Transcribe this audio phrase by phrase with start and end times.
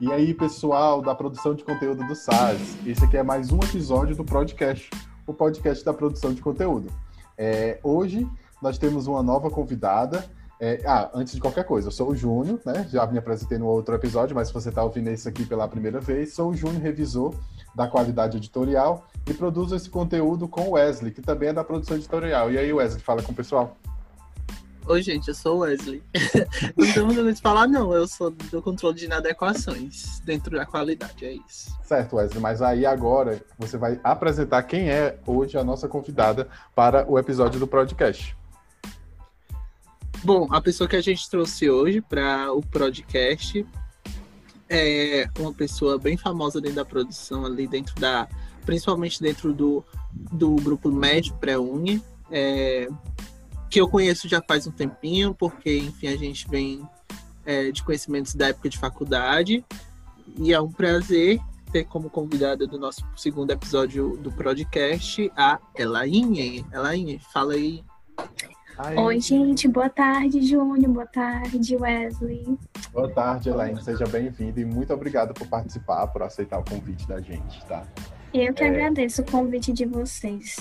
[0.00, 4.14] E aí, pessoal da produção de conteúdo do SAS, esse aqui é mais um episódio
[4.14, 4.88] do podcast,
[5.26, 6.88] o podcast da produção de conteúdo.
[7.36, 8.24] É, hoje
[8.62, 10.24] nós temos uma nova convidada.
[10.60, 12.86] É, ah, antes de qualquer coisa, eu sou o Júnior, né?
[12.88, 15.98] Já me apresentei no outro episódio, mas se você está ouvindo isso aqui pela primeira
[15.98, 17.34] vez, sou o Júnior, revisor
[17.74, 21.96] da qualidade editorial e produzo esse conteúdo com o Wesley, que também é da produção
[21.96, 22.52] editorial.
[22.52, 23.76] E aí, Wesley, fala com o pessoal.
[24.88, 26.02] Oi, gente, eu sou Wesley.
[26.74, 27.92] não tenho muito de falar, não.
[27.92, 31.76] Eu sou do controle de inadequações dentro da qualidade, é isso.
[31.82, 37.06] Certo, Wesley, mas aí agora você vai apresentar quem é hoje a nossa convidada para
[37.06, 38.34] o episódio do podcast.
[40.24, 43.66] Bom, a pessoa que a gente trouxe hoje para o podcast
[44.70, 48.26] é uma pessoa bem famosa dentro da produção, ali dentro da.
[48.64, 49.84] principalmente dentro do,
[50.32, 52.02] do grupo médio pré-uni.
[52.30, 52.88] É,
[53.70, 56.88] que eu conheço já faz um tempinho, porque, enfim, a gente vem
[57.44, 59.64] é, de conhecimentos da época de faculdade.
[60.38, 61.40] E é um prazer
[61.72, 66.64] ter como convidada do nosso segundo episódio do podcast a Elaine.
[66.72, 67.84] Elaine, fala aí.
[68.96, 72.58] Oi, gente, boa tarde, Júnior, boa tarde, Wesley.
[72.92, 77.20] Boa tarde, Elaine, seja bem-vinda e muito obrigado por participar, por aceitar o convite da
[77.20, 77.84] gente, tá?
[78.32, 78.68] Eu que é...
[78.68, 80.56] agradeço o convite de vocês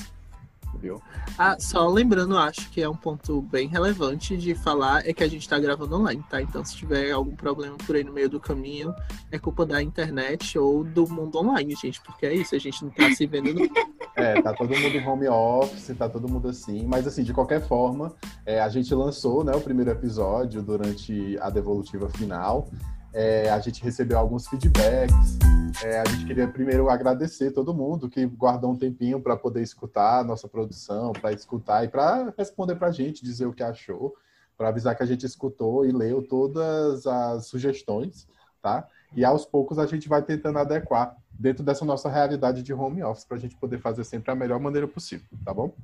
[0.78, 1.02] viu?
[1.38, 5.28] Ah, só lembrando, acho que é um ponto bem relevante de falar é que a
[5.28, 6.42] gente está gravando online, tá?
[6.42, 8.94] Então, se tiver algum problema por aí no meio do caminho,
[9.32, 12.92] é culpa da internet ou do mundo online, gente, porque é isso, a gente não
[12.92, 13.54] tá se vendo.
[13.54, 13.68] No...
[14.18, 17.62] É, tá todo mundo em home office, tá todo mundo assim, mas assim, de qualquer
[17.62, 18.16] forma,
[18.48, 22.68] é, a gente lançou, né, o primeiro episódio durante a devolutiva final.
[23.14, 25.38] É, a gente recebeu alguns feedbacks.
[25.84, 30.20] É, a gente queria primeiro agradecer todo mundo que guardou um tempinho para poder escutar
[30.20, 34.16] a nossa produção, para escutar e para responder para a gente, dizer o que achou,
[34.58, 38.28] para avisar que a gente escutou e leu todas as sugestões,
[38.60, 38.88] tá?
[39.16, 43.26] E aos poucos a gente vai tentando adequar dentro dessa nossa realidade de home office
[43.26, 45.76] para a gente poder fazer sempre a melhor maneira possível, tá bom?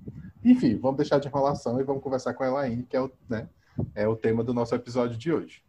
[0.43, 3.47] Enfim, vamos deixar de enrolação e vamos conversar com a Elaine, que é o, né,
[3.93, 5.63] é o tema do nosso episódio de hoje.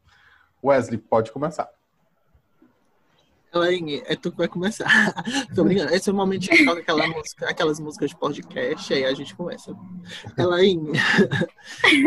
[0.62, 1.83] Wesley, pode começar.
[3.54, 4.88] Elaine, é tu que vai começar.
[5.54, 5.94] Tô brincando.
[5.94, 9.34] Esse é o momento que toca aquela música, aquelas músicas de podcast, aí a gente
[9.34, 9.74] começa.
[10.36, 10.90] Elaine,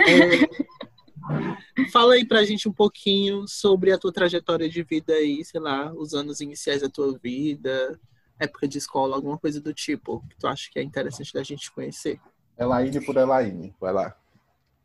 [0.08, 5.60] é, fala aí pra gente um pouquinho sobre a tua trajetória de vida aí, sei
[5.60, 8.00] lá, os anos iniciais da tua vida,
[8.40, 11.72] época de escola, alguma coisa do tipo, que tu acha que é interessante da gente
[11.72, 12.20] conhecer.
[12.58, 14.16] Elaine por Elaine, vai lá.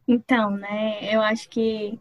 [0.07, 1.99] Então, né, eu acho que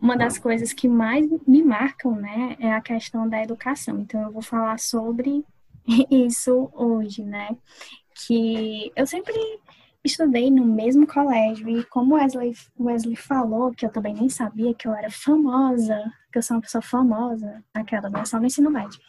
[0.00, 3.98] uma das coisas que mais me marcam, né, é a questão da educação.
[4.00, 5.44] Então, eu vou falar sobre
[6.10, 7.56] isso hoje, né?
[8.14, 9.34] Que eu sempre
[10.04, 14.86] estudei no mesmo colégio e como Wesley, Wesley falou, que eu também nem sabia que
[14.86, 19.00] eu era famosa, que eu sou uma pessoa famosa, aquela, né, só no ensino médio.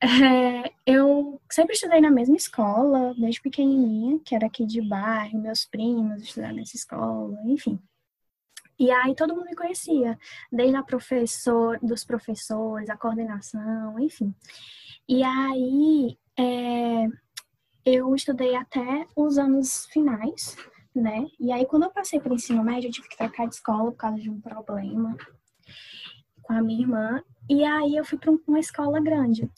[0.00, 5.64] É, eu sempre estudei na mesma escola, desde pequenininha, que era aqui de bairro, meus
[5.64, 7.80] primos estudaram nessa escola, enfim.
[8.78, 10.18] E aí todo mundo me conhecia,
[10.52, 14.32] desde a professor, dos professores, a coordenação, enfim.
[15.08, 17.08] E aí é,
[17.84, 20.56] eu estudei até os anos finais,
[20.94, 21.26] né?
[21.40, 23.90] E aí quando eu passei para o ensino médio, eu tive que trocar de escola
[23.90, 25.16] por causa de um problema
[26.42, 27.22] com a minha irmã.
[27.48, 29.50] E aí eu fui para uma escola grande.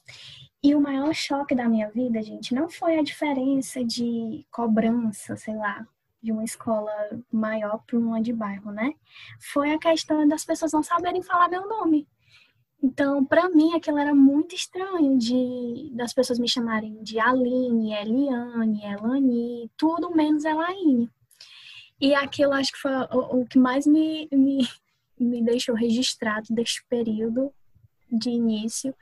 [0.62, 5.56] E o maior choque da minha vida, gente, não foi a diferença de cobrança, sei
[5.56, 5.86] lá,
[6.22, 6.92] de uma escola
[7.32, 8.94] maior para uma de bairro, né?
[9.52, 12.06] Foi a questão das pessoas não saberem falar meu nome.
[12.82, 18.84] Então, para mim, aquilo era muito estranho de das pessoas me chamarem de Aline, Eliane,
[18.84, 21.10] Elani, tudo menos Elaine.
[22.00, 24.66] E aquilo acho que foi o, o que mais me, me,
[25.18, 27.52] me deixou registrado deste período
[28.10, 28.94] de início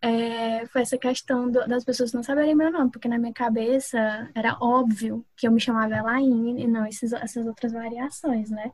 [0.00, 4.30] é, foi essa questão do, das pessoas não saberem meu nome, porque na minha cabeça
[4.34, 8.70] era óbvio que eu me chamava Elaine e não esses, essas outras variações, né?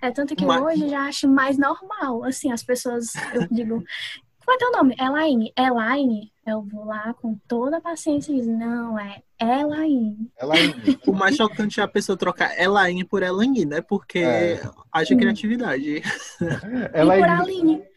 [0.00, 0.62] É tanto que Mas...
[0.62, 3.82] hoje eu já acho mais normal, assim, as pessoas, eu digo,
[4.44, 4.94] qual é teu nome?
[4.98, 5.52] Elaine.
[5.58, 10.30] Elaine, eu vou lá com toda a paciência e diz, não, é Elaine.
[10.40, 10.74] Elaine.
[11.06, 13.80] o mais chocante é a pessoa trocar Elaine por Elaine, né?
[13.80, 14.60] Porque é.
[14.92, 16.02] haja criatividade.
[16.94, 17.22] Elaine.
[17.22, 17.87] E por Aline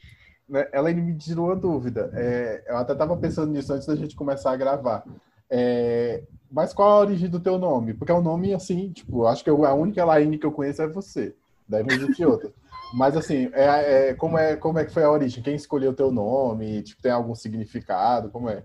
[0.51, 2.11] né, ela me tirou uma dúvida.
[2.13, 5.05] É, eu até estava pensando nisso antes da gente começar a gravar.
[5.49, 7.93] É, mas qual a origem do teu nome?
[7.93, 10.81] Porque é um nome assim, tipo, acho que eu, a única Elaine que eu conheço
[10.81, 11.33] é você.
[11.67, 12.51] Deve existir outra.
[12.93, 15.41] Mas assim, é, é, como, é, como é que foi a origem?
[15.41, 16.83] Quem escolheu o teu nome?
[16.83, 18.29] Tipo, tem algum significado?
[18.29, 18.63] Como é?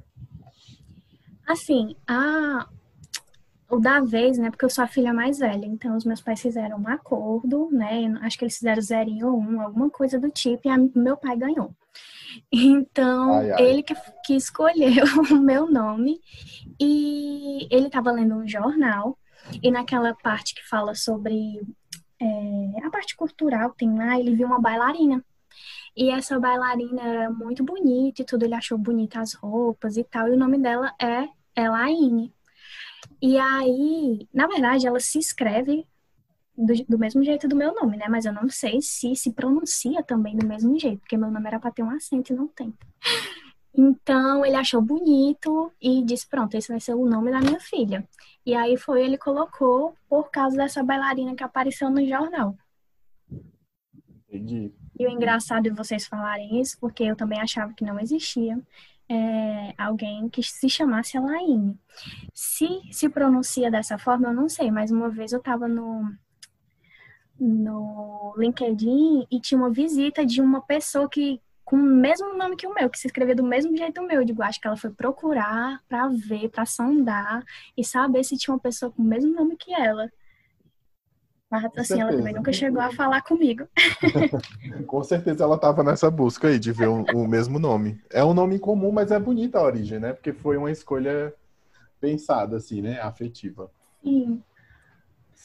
[1.47, 2.69] Assim, a,
[3.69, 4.51] o da vez, né?
[4.51, 8.07] Porque eu sou a filha mais velha, então os meus pais fizeram um acordo, né?
[8.23, 11.37] Acho que eles fizeram zero ou um, alguma coisa do tipo, e a, meu pai
[11.37, 11.75] ganhou.
[12.53, 13.63] Então, ai, ai.
[13.63, 16.21] ele que, que escolheu o meu nome
[16.81, 19.19] e ele estava lendo um jornal
[19.63, 21.61] e naquela parte que fala sobre
[22.21, 25.25] é, a parte cultural tem lá, ele viu uma bailarina.
[25.97, 30.29] E essa bailarina era muito bonita e tudo, ele achou bonita as roupas e tal,
[30.29, 31.27] e o nome dela é
[31.57, 32.36] Elaine.
[33.27, 35.85] E aí, na verdade, ela se escreve
[36.57, 38.07] do, do, mesmo jeito do meu nome, né?
[38.09, 41.59] Mas eu não sei se se pronuncia também do mesmo jeito, porque meu nome era
[41.59, 42.73] para ter um acento e não tem.
[43.75, 48.09] Então ele achou bonito e disse: Pronto, esse vai ser o nome da minha filha.
[48.47, 52.57] E aí foi ele colocou por causa dessa bailarina que apareceu no jornal.
[54.29, 54.73] Entendi.
[54.97, 58.57] E o engraçado de vocês falarem isso, porque eu também achava que não existia
[59.09, 61.79] é, alguém que se chamasse Elaine.
[62.35, 66.13] Se se pronuncia dessa forma, eu não sei, mas uma vez eu estava no,
[67.39, 72.67] no LinkedIn e tinha uma visita de uma pessoa que com o mesmo nome que
[72.67, 74.21] o meu, que se escrevia do mesmo jeito do meu.
[74.21, 77.43] Eu digo, acho que ela foi procurar para ver, para sondar
[77.77, 80.09] e saber se tinha uma pessoa com o mesmo nome que ela.
[81.51, 83.69] Mas assim, ela também nunca chegou a falar comigo.
[84.87, 88.01] com certeza ela estava nessa busca aí de ver o, o, mesmo nome.
[88.11, 90.13] É um nome comum, mas é bonita a origem, né?
[90.13, 91.33] Porque foi uma escolha
[92.01, 93.01] pensada, assim, né?
[93.01, 93.71] Afetiva.
[94.03, 94.43] Sim.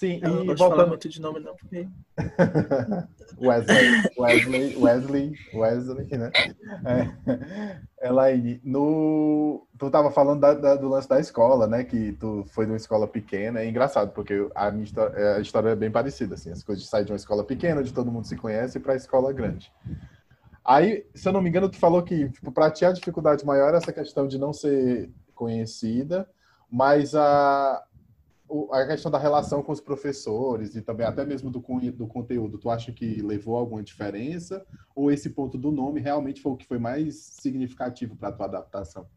[0.01, 0.69] Sim, eu não e voltando...
[0.71, 1.87] falar muito de nome não, porque...
[3.39, 6.31] Wesley, Wesley, Wesley, Wesley, né?
[8.01, 9.67] É, Elaine, no...
[9.77, 11.83] tu estava falando da, da, do lance da escola, né?
[11.83, 13.59] Que tu foi de uma escola pequena.
[13.59, 16.49] É engraçado, porque a, minha história, a história é bem parecida, assim.
[16.49, 19.31] As coisas saem de uma escola pequena, onde todo mundo se conhece, para a escola
[19.31, 19.71] grande.
[20.65, 23.75] Aí, se eu não me engano, tu falou que, tipo, para ti a dificuldade maior
[23.75, 26.27] é essa questão de não ser conhecida,
[26.71, 27.83] mas a,
[28.71, 31.59] a questão da relação com os professores e também até mesmo do,
[31.91, 34.65] do conteúdo, tu acha que levou alguma diferença?
[34.95, 38.45] Ou esse ponto do nome realmente foi o que foi mais significativo para a tua
[38.45, 39.07] adaptação?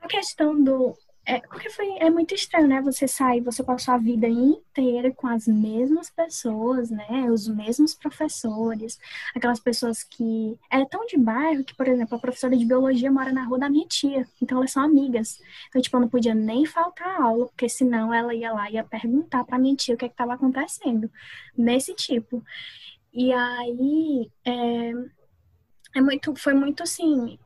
[0.00, 0.94] A questão do
[1.26, 2.82] é, porque foi, é muito estranho, né?
[2.82, 7.30] Você sair, você passar a vida inteira com as mesmas pessoas, né?
[7.30, 8.98] Os mesmos professores,
[9.34, 10.58] aquelas pessoas que.
[10.70, 13.70] É tão de bairro que, por exemplo, a professora de biologia mora na rua da
[13.70, 15.40] minha tia, então elas são amigas.
[15.68, 18.84] Então, tipo, eu não podia nem faltar aula, porque senão ela ia lá e ia
[18.84, 21.10] perguntar pra minha tia o que é estava acontecendo.
[21.56, 22.44] Nesse tipo.
[23.12, 24.30] E aí.
[24.44, 24.92] É,
[25.94, 27.38] é muito, foi muito assim,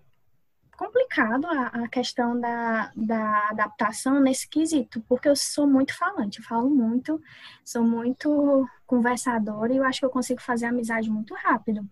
[0.78, 6.44] complicado a, a questão da, da adaptação nesse quesito, porque eu sou muito falante, eu
[6.44, 7.20] falo muito,
[7.64, 11.84] sou muito conversadora e eu acho que eu consigo fazer amizade muito rápido.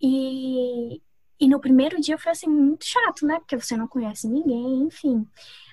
[0.00, 1.00] E,
[1.38, 3.38] e no primeiro dia foi assim muito chato, né?
[3.38, 5.26] Porque você não conhece ninguém, enfim.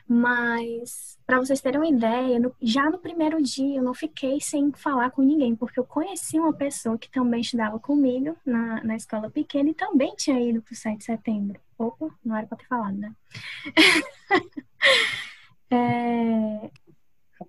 [0.08, 4.72] Mas, para vocês terem uma ideia, no, já no primeiro dia eu não fiquei sem
[4.74, 9.30] falar com ninguém, porque eu conheci uma pessoa que também estudava comigo na, na escola
[9.30, 11.60] pequena e também tinha ido para o 7 de setembro.
[11.78, 13.14] Opa, não era para ter falado, né?
[15.72, 16.70] é...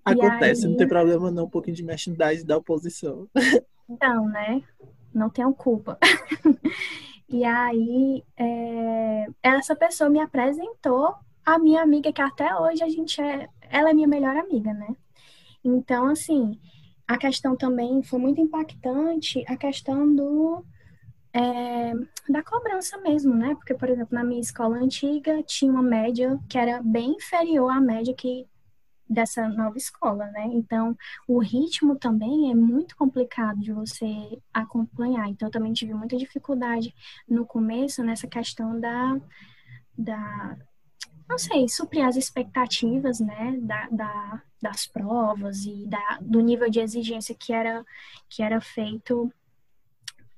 [0.05, 0.71] Acontece, aí...
[0.71, 3.29] não tem problema não, um pouquinho de merchandising da oposição.
[3.89, 4.63] Então, né?
[5.13, 5.99] Não tenho culpa.
[7.29, 9.27] e aí, é...
[9.43, 13.49] essa pessoa me apresentou a minha amiga, que até hoje a gente é.
[13.71, 14.95] Ela é minha melhor amiga, né?
[15.65, 16.61] Então, assim,
[17.07, 20.65] a questão também foi muito impactante a questão do.
[21.33, 21.93] É,
[22.29, 23.55] da cobrança mesmo, né?
[23.57, 27.81] Porque, por exemplo, na minha escola antiga tinha uma média que era bem inferior à
[27.81, 28.47] média que
[29.09, 30.47] dessa nova escola, né?
[30.53, 30.97] Então,
[31.29, 34.07] o ritmo também é muito complicado de você
[34.53, 35.29] acompanhar.
[35.29, 36.95] Então, eu também tive muita dificuldade
[37.29, 39.21] no começo nessa questão da,
[39.99, 40.57] da
[41.29, 46.81] não sei, suprir as expectativas, né, da, da, das provas e da, do nível de
[46.81, 47.85] exigência que era,
[48.29, 49.33] que era feito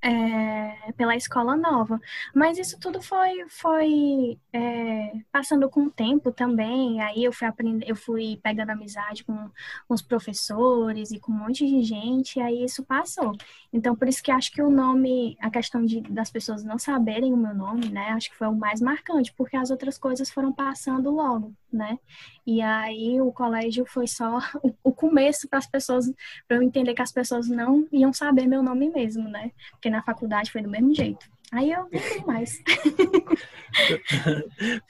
[0.06, 2.00] é, pela escola nova.
[2.32, 7.00] Mas isso tudo foi, foi é, passando com o tempo também.
[7.00, 9.50] Aí eu fui aprendendo, eu fui pegando amizade com,
[9.88, 13.32] os professores e com um monte de gente, e aí isso passou.
[13.72, 17.32] Então, por isso que acho que o nome, a questão de, das pessoas não saberem
[17.32, 18.10] o meu nome, né?
[18.10, 21.98] Acho que foi o mais marcante, porque as outras coisas foram passando logo, né?
[22.46, 24.38] E aí o colégio foi só
[24.82, 26.06] o começo para as pessoas,
[26.48, 29.52] para eu entender que as pessoas não iam saber meu nome mesmo, né?
[29.72, 31.26] Porque na faculdade foi do mesmo jeito.
[31.52, 32.62] Aí eu não sei mais.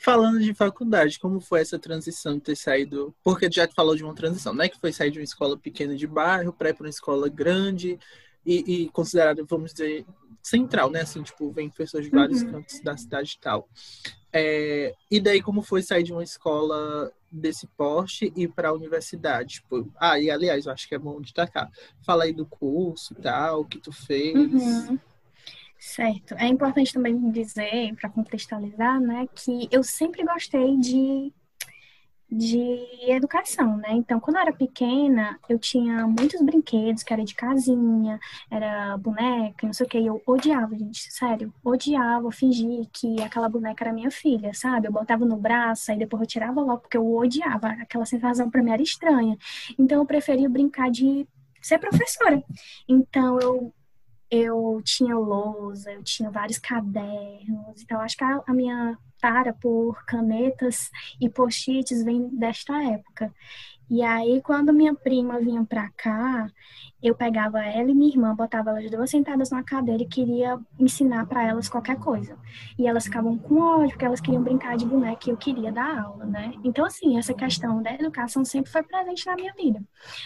[0.01, 3.15] Falando de faculdade, como foi essa transição ter saído?
[3.23, 4.69] Porque já falou de uma transição, né?
[4.69, 7.99] Que foi sair de uma escola pequena de bairro para ir para uma escola grande
[8.47, 10.07] e, e considerada, vamos dizer,
[10.43, 11.01] central, né?
[11.01, 12.53] Assim, tipo, vem pessoas de vários uhum.
[12.53, 13.69] cantos da cidade e tal.
[14.33, 19.57] É, e daí, como foi sair de uma escola desse porte e para a universidade?
[19.57, 21.71] Tipo, ah, e aliás, eu acho que é bom destacar.
[22.05, 24.37] Fala aí do curso e tal, o que tu fez.
[24.37, 24.99] Uhum.
[25.79, 26.35] Certo.
[26.35, 31.33] É importante também dizer, para contextualizar, né, que eu sempre gostei de
[32.31, 33.93] de educação, né?
[33.93, 38.19] Então, quando eu era pequena, eu tinha muitos brinquedos que era de casinha,
[38.51, 43.85] era boneca, não sei o que, eu odiava, gente, sério, odiava, fingia que aquela boneca
[43.85, 44.89] era minha filha, sabe?
[44.89, 48.63] Eu botava no braço, e depois eu tirava logo, porque eu odiava, aquela sensação para
[48.63, 49.37] mim era estranha.
[49.79, 51.27] Então, eu preferia brincar de
[51.63, 52.43] ser professora.
[52.89, 53.73] Então, eu
[54.31, 60.91] eu tinha lousa, eu tinha vários cadernos, então acho que a, minha tara por canetas
[61.21, 63.33] e post-its vem desta época.
[63.89, 66.51] E aí, quando minha prima vinha pra cá,
[67.03, 71.27] eu pegava ela e minha irmã, botava elas duas sentadas numa cadeira e queria ensinar
[71.27, 72.37] para elas qualquer coisa.
[72.77, 76.01] E elas ficavam com ódio, porque elas queriam brincar de boneca e eu queria dar
[76.01, 76.53] aula, né?
[76.65, 79.81] Então, assim, essa questão da educação sempre foi presente na minha vida.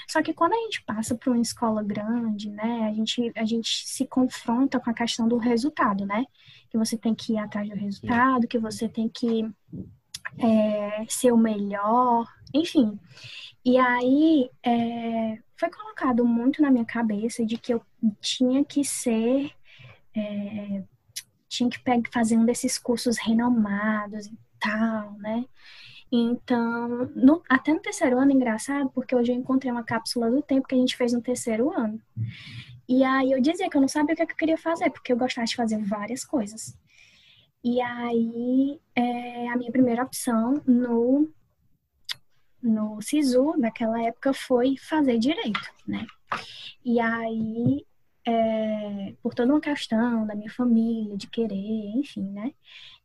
[0.08, 3.86] Só que quando a gente passa para uma escola grande, né, a gente, a gente
[3.86, 6.24] se confronta com a questão do resultado, né?
[6.70, 9.44] Que você tem que ir atrás do resultado, que você tem que
[10.38, 12.98] é, ser o melhor, enfim.
[13.64, 17.82] E aí é, foi colocado muito na minha cabeça de que eu
[18.20, 19.52] tinha que ser,
[20.16, 20.82] é,
[21.48, 21.80] tinha que
[22.12, 25.44] fazer um desses cursos renomados e tal, né?
[26.12, 30.66] Então, no, até no terceiro ano, engraçado, porque hoje eu encontrei uma cápsula do tempo
[30.66, 32.00] que a gente fez no terceiro ano.
[32.88, 35.12] E aí eu dizia que eu não sabia o que, é eu queria fazer, porque
[35.12, 36.76] eu gostava de fazer várias coisas.
[37.62, 41.28] E aí, é, a minha primeira opção no
[42.62, 46.06] no SISU, naquela época, foi fazer direito, né?
[46.84, 47.84] E aí,
[48.26, 52.52] é, por toda uma questão da minha família, de querer, enfim, né?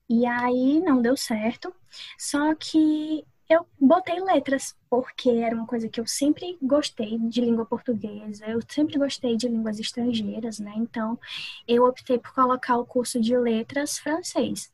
[0.09, 1.73] E aí não deu certo,
[2.17, 7.65] só que eu botei letras, porque era uma coisa que eu sempre gostei de língua
[7.65, 10.73] portuguesa, eu sempre gostei de línguas estrangeiras, né?
[10.75, 11.19] Então,
[11.67, 14.71] eu optei por colocar o curso de letras francês.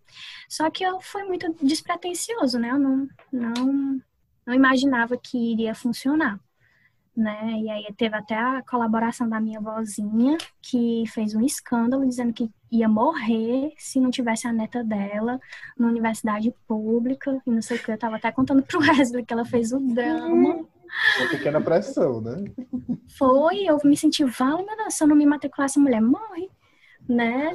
[0.48, 2.72] Só que eu fui muito despretensioso, né?
[2.72, 4.02] Eu não, não
[4.52, 6.38] não imaginava que iria funcionar.
[7.16, 7.60] Né?
[7.62, 12.50] E aí teve até a colaboração da minha vozinha, que fez um escândalo dizendo que
[12.72, 15.40] ia morrer se não tivesse a neta dela
[15.78, 17.92] na universidade pública, e não sei o que.
[17.92, 20.66] Eu tava até contando pro Wesley que ela fez o drama.
[21.20, 22.44] Uma pequena pressão, né?
[23.18, 26.50] Foi, eu me senti, vale, meu Deus, se eu não me matricular, essa mulher morre
[27.08, 27.52] né?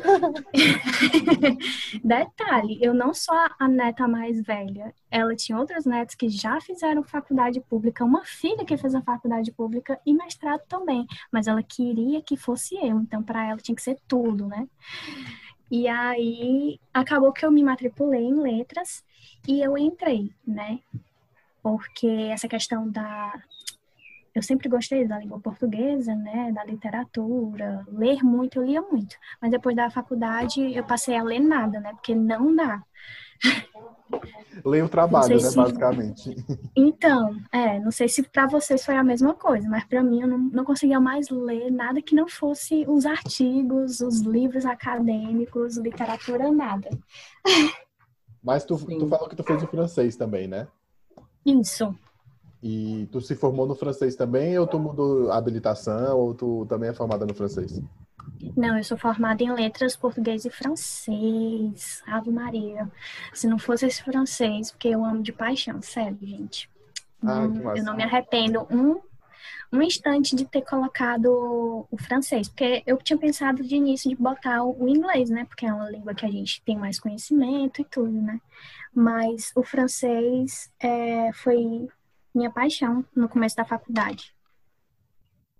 [2.02, 4.94] Detalhe, eu não sou a neta mais velha.
[5.10, 9.52] Ela tinha outras netas que já fizeram faculdade pública, uma filha que fez a faculdade
[9.52, 13.82] pública e mestrado também, mas ela queria que fosse eu, então para ela tinha que
[13.82, 14.68] ser tudo, né?
[15.70, 19.04] E aí acabou que eu me matriculei em letras
[19.48, 20.78] e eu entrei, né?
[21.62, 23.32] Porque essa questão da
[24.36, 29.16] eu sempre gostei da língua portuguesa, né, da literatura, ler muito, eu lia muito.
[29.40, 32.82] Mas depois da faculdade eu passei a ler nada, né, porque não dá.
[34.62, 35.56] Ler o trabalho, né, se...
[35.56, 36.36] basicamente.
[36.76, 40.28] Então, é, não sei se para vocês foi a mesma coisa, mas para mim eu
[40.28, 46.52] não, não conseguia mais ler nada que não fosse os artigos, os livros acadêmicos, literatura,
[46.52, 46.90] nada.
[48.42, 50.68] Mas tu, tu falou que tu fez o francês também, né?
[51.46, 51.96] Isso.
[52.68, 56.92] E tu se formou no francês também, ou tu mudou habilitação, ou tu também é
[56.92, 57.80] formada no francês?
[58.56, 62.02] Não, eu sou formada em letras português e francês.
[62.04, 62.90] Ave Maria.
[63.32, 66.68] Se não fosse esse francês, porque eu amo de paixão, sério, gente.
[67.22, 67.44] Ah,
[67.76, 69.00] eu não me arrependo um,
[69.72, 74.64] um instante de ter colocado o francês, porque eu tinha pensado de início de botar
[74.64, 75.44] o inglês, né?
[75.44, 78.40] Porque é uma língua que a gente tem mais conhecimento e tudo, né?
[78.92, 81.88] Mas o francês é, foi
[82.36, 84.34] minha paixão no começo da faculdade.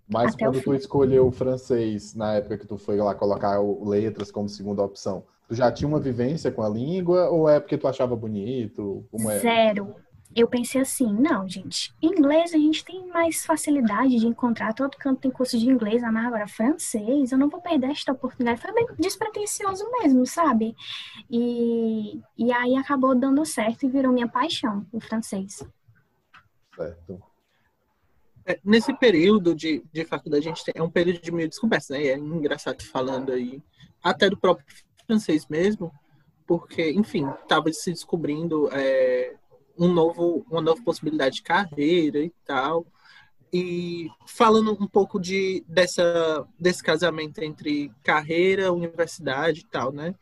[0.07, 3.87] Mas Até quando tu escolheu o francês, na época que tu foi lá colocar o
[3.87, 7.77] letras como segunda opção, tu já tinha uma vivência com a língua ou é porque
[7.77, 9.05] tu achava bonito?
[9.29, 9.39] É?
[9.39, 9.95] Zero.
[10.35, 15.21] Eu pensei assim, não, gente, inglês a gente tem mais facilidade de encontrar, todo canto
[15.21, 18.61] tem curso de inglês, mas agora francês, eu não vou perder esta oportunidade.
[18.61, 20.75] Foi bem despretensioso mesmo, sabe?
[21.29, 25.65] E, e aí acabou dando certo e virou minha paixão, o francês.
[26.77, 27.21] Certo.
[28.45, 31.93] É, nesse período de, de faculdade, a gente tem, é um período de meio descoberta,
[31.93, 32.05] né?
[32.05, 33.61] É engraçado falando aí,
[34.01, 34.65] até do próprio
[35.05, 35.91] francês mesmo,
[36.45, 39.35] porque, enfim, estava se descobrindo é,
[39.77, 42.85] um novo, uma nova possibilidade de carreira e tal.
[43.51, 50.15] E falando um pouco de, dessa, desse casamento entre carreira, universidade e tal, né?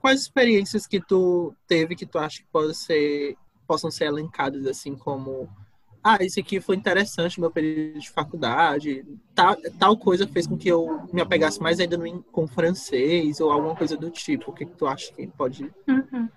[0.00, 4.94] Quais experiências que tu teve que tu acha que pode ser, possam ser elencadas assim
[4.94, 5.48] como
[6.06, 9.02] ah, isso aqui foi interessante no meu período de faculdade,
[9.34, 13.50] tal, tal coisa fez com que eu me apegasse mais ainda no, com francês ou
[13.50, 14.50] alguma coisa do tipo.
[14.50, 15.64] O que, que tu acha que pode.
[15.88, 16.28] Uhum.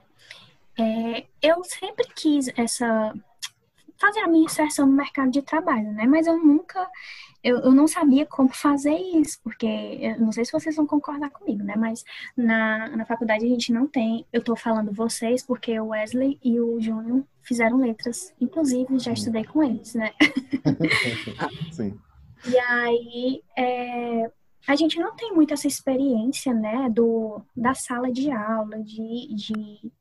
[0.79, 3.13] É, eu sempre quis essa
[3.99, 6.05] fazer a minha inserção no mercado de trabalho, né?
[6.05, 6.87] Mas eu nunca,
[7.43, 11.29] eu, eu não sabia como fazer isso, porque eu não sei se vocês vão concordar
[11.29, 11.75] comigo, né?
[11.75, 12.03] Mas
[12.35, 16.59] na, na faculdade a gente não tem, eu tô falando vocês porque o Wesley e
[16.59, 20.11] o Júnior fizeram letras, inclusive já estudei com eles, né?
[21.71, 21.97] Sim.
[22.45, 24.31] E aí, é,
[24.67, 29.91] a gente não tem muito essa experiência, né, do, da sala de aula, de, de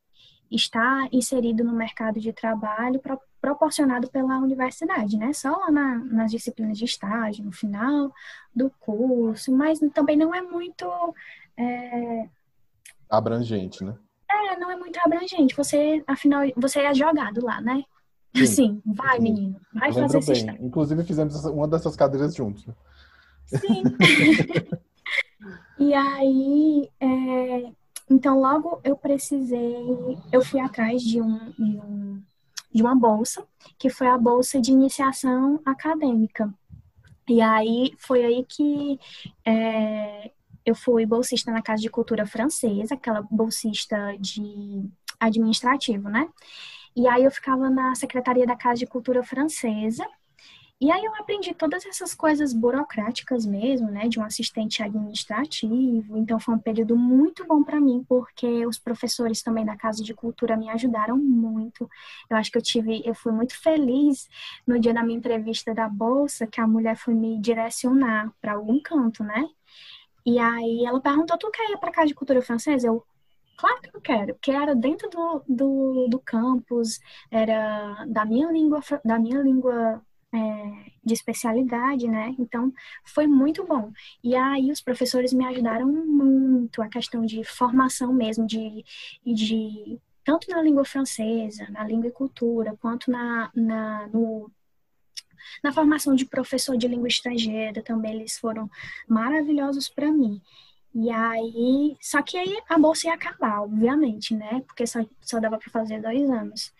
[0.50, 5.32] estar inserido no mercado de trabalho pro, proporcionado pela universidade, né?
[5.32, 8.12] Só lá na, nas disciplinas de estágio, no final
[8.54, 10.86] do curso, mas também não é muito
[11.56, 12.28] é...
[13.08, 13.96] abrangente, né?
[14.30, 15.54] É, não é muito abrangente.
[15.54, 17.84] Você, afinal, você é jogado lá, né?
[18.34, 19.22] Sim, Assim, vai, Sim.
[19.22, 20.64] menino, vai fazer esse estágio.
[20.64, 22.66] Inclusive, fizemos uma dessas cadeiras juntos.
[22.66, 22.74] Né?
[23.46, 23.82] Sim.
[25.78, 27.72] e aí, é,
[28.08, 29.76] então, logo eu precisei,
[30.32, 32.22] eu fui atrás de, um, de, um,
[32.72, 33.46] de uma bolsa,
[33.78, 36.52] que foi a bolsa de iniciação acadêmica.
[37.28, 39.00] E aí foi aí que
[39.44, 40.30] é,
[40.64, 46.28] eu fui bolsista na Casa de Cultura Francesa, aquela bolsista de administrativo, né?
[46.94, 50.06] E aí eu ficava na Secretaria da Casa de Cultura Francesa,
[50.78, 56.18] e aí eu aprendi todas essas coisas burocráticas mesmo, né, de um assistente administrativo.
[56.18, 60.12] Então foi um período muito bom para mim, porque os professores também da Casa de
[60.12, 61.88] Cultura me ajudaram muito.
[62.28, 64.28] Eu acho que eu tive, eu fui muito feliz
[64.66, 68.78] no dia da minha entrevista da bolsa, que a mulher foi me direcionar para algum
[68.80, 69.48] canto, né?
[70.26, 73.04] E aí ela perguntou: "Tu quer ir para Casa de Cultura Francesa?" Eu
[73.58, 78.80] Claro que eu quero, porque era dentro do, do, do campus, era da minha língua,
[79.02, 80.02] da minha língua
[80.36, 82.34] é, de especialidade, né?
[82.38, 82.72] Então,
[83.04, 83.92] foi muito bom.
[84.22, 88.84] E aí, os professores me ajudaram muito, a questão de formação mesmo, de,
[89.24, 94.50] de tanto na língua francesa, na língua e cultura, quanto na, na, no,
[95.62, 98.68] na formação de professor de língua estrangeira também, eles foram
[99.08, 100.40] maravilhosos para mim.
[100.94, 104.62] E aí, só que aí a bolsa ia acabar, obviamente, né?
[104.66, 106.72] Porque só, só dava para fazer dois anos.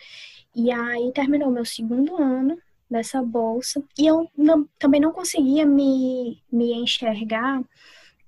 [0.55, 2.59] E aí terminou meu segundo ano,
[2.91, 3.83] dessa bolsa.
[3.99, 7.63] E eu não, também não conseguia me, me enxergar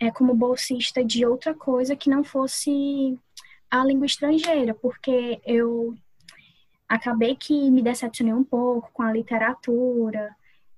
[0.01, 3.19] é, como bolsista de outra coisa que não fosse
[3.71, 5.95] a língua estrangeira, porque eu
[6.89, 10.35] acabei que me decepcionei um pouco com a literatura,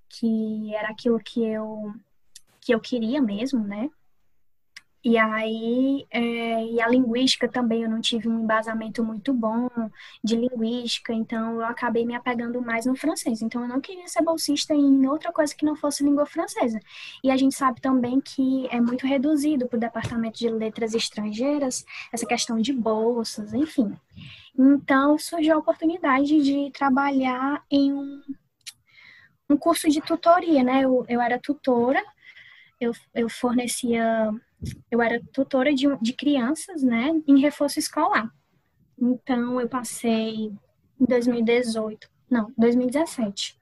[0.08, 1.94] que era aquilo que eu
[2.60, 3.88] que eu queria mesmo, né?
[5.02, 9.70] E aí, é, e a linguística também, eu não tive um embasamento muito bom
[10.22, 13.40] de linguística, então eu acabei me apegando mais no francês.
[13.40, 16.78] Então eu não queria ser bolsista em outra coisa que não fosse língua francesa.
[17.24, 21.84] E a gente sabe também que é muito reduzido para o departamento de letras estrangeiras
[22.12, 23.96] essa questão de bolsas, enfim.
[24.58, 28.22] Então surgiu a oportunidade de trabalhar em um,
[29.48, 30.82] um curso de tutoria, né?
[30.84, 32.04] Eu, eu era tutora,
[32.78, 34.30] eu, eu fornecia
[34.90, 38.30] eu era tutora de, de crianças, né, em reforço escolar.
[38.98, 40.52] Então, eu passei
[41.00, 43.58] em 2018, não, 2017.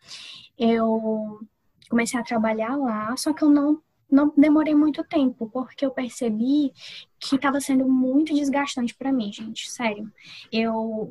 [0.58, 1.40] Eu
[1.88, 3.80] comecei a trabalhar lá, só que eu não
[4.10, 6.72] não demorei muito tempo, porque eu percebi
[7.20, 10.10] que estava sendo muito desgastante para mim, gente, sério.
[10.50, 11.10] Eu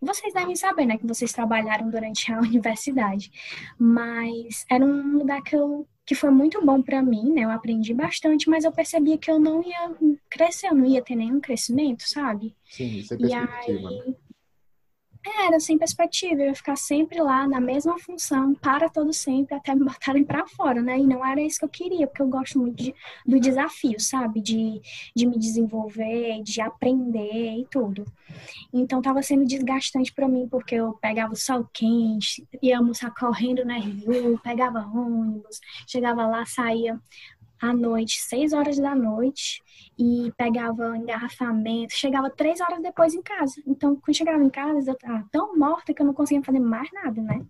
[0.00, 3.30] vocês devem saber, né, que vocês trabalharam durante a universidade,
[3.78, 7.44] mas era um lugar que eu que foi muito bom para mim, né?
[7.44, 9.94] Eu aprendi bastante, mas eu percebia que eu não ia
[10.30, 12.56] crescer, eu não ia ter nenhum crescimento, sabe?
[12.64, 13.92] Sim, sem perspectiva.
[13.92, 14.16] E aí,
[15.46, 19.74] era sem perspectiva, eu ia ficar sempre lá na mesma função, para todo sempre, até
[19.74, 20.98] me botarem para fora, né?
[20.98, 22.94] E não era isso que eu queria, porque eu gosto muito de,
[23.26, 24.40] do desafio, sabe?
[24.40, 24.80] De,
[25.14, 28.04] de me desenvolver, de aprender e tudo.
[28.72, 33.64] Então tava sendo desgastante para mim, porque eu pegava o sol quente, ia almoçar correndo
[33.64, 37.00] na RU, pegava ônibus, chegava lá, saía
[37.60, 39.62] à noite, seis horas da noite,
[39.98, 43.60] e pegava engarrafamento, chegava três horas depois em casa.
[43.66, 46.90] Então, quando chegava em casa, eu estava tão morta que eu não conseguia fazer mais
[46.92, 47.44] nada, né?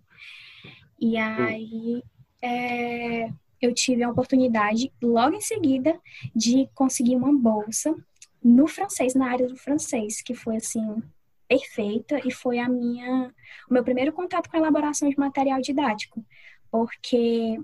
[1.00, 2.02] E aí
[2.42, 5.98] é, eu tive a oportunidade, logo em seguida,
[6.34, 7.94] de conseguir uma bolsa
[8.42, 11.02] no francês, na área do francês, que foi assim
[11.48, 13.32] perfeita e foi a minha
[13.68, 16.24] o meu primeiro contato com a elaboração de material didático,
[16.70, 17.58] porque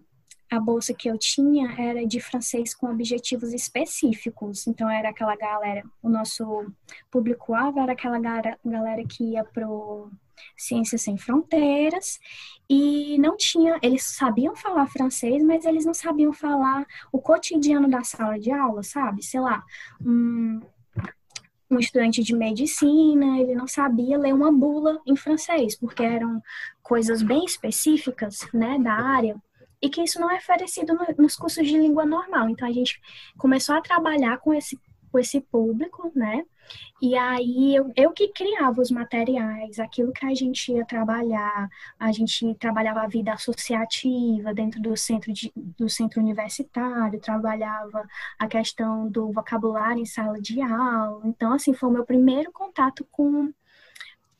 [0.55, 4.67] a bolsa que eu tinha era de francês com objetivos específicos.
[4.67, 6.67] Então, era aquela galera, o nosso
[7.11, 10.11] público-alvo era aquela galera, que ia pro
[10.57, 12.19] Ciências Sem Fronteiras,
[12.69, 18.03] e não tinha, eles sabiam falar francês, mas eles não sabiam falar o cotidiano da
[18.03, 19.23] sala de aula, sabe?
[19.23, 19.62] Sei lá,
[20.01, 20.61] um,
[21.71, 26.43] um estudante de medicina, ele não sabia ler uma bula em francês, porque eram
[26.83, 29.37] coisas bem específicas, né, da área,
[29.85, 32.49] e que isso não é oferecido no, nos cursos de língua normal.
[32.49, 32.99] Então a gente
[33.37, 34.81] começou a trabalhar com esse
[35.12, 36.44] com esse público, né?
[37.01, 41.68] E aí eu, eu que criava os materiais, aquilo que a gente ia trabalhar,
[42.01, 48.49] a gente trabalhava a vida associativa dentro do centro, de, do centro universitário, trabalhava a
[48.49, 51.23] questão do vocabulário em sala de aula.
[51.27, 53.53] Então, assim, foi o meu primeiro contato com,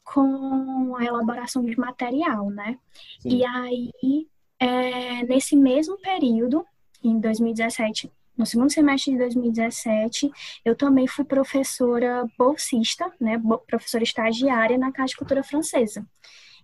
[0.03, 2.79] com a elaboração de material, né?
[3.21, 3.29] Sim.
[3.29, 4.27] E aí,
[4.65, 6.65] é, nesse mesmo período,
[7.03, 10.31] em 2017, no segundo semestre de 2017,
[10.65, 16.07] eu também fui professora bolsista, né, professora estagiária na Casa de Cultura Francesa.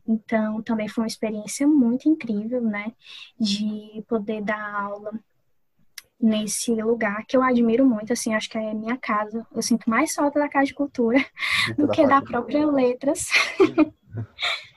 [0.09, 2.93] Então, também foi uma experiência muito incrível, né,
[3.39, 5.13] de poder dar aula
[6.19, 9.47] nesse lugar que eu admiro muito, assim, acho que é minha casa.
[9.55, 11.19] Eu sinto mais falta da Casa de Cultura
[11.77, 13.29] do que da própria Letras.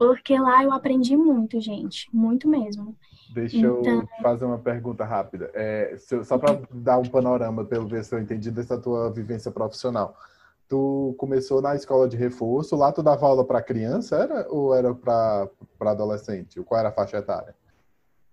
[0.00, 2.96] Porque lá eu aprendi muito, gente, muito mesmo.
[3.34, 3.84] Deixa então...
[3.84, 5.50] eu fazer uma pergunta rápida.
[5.52, 10.16] É, só para dar um panorama, pelo ver se eu entendi dessa tua vivência profissional.
[10.66, 14.94] Tu começou na escola de reforço, lá tu dava aula para criança, era ou era
[14.94, 16.62] para adolescente?
[16.62, 17.54] Qual era a faixa etária?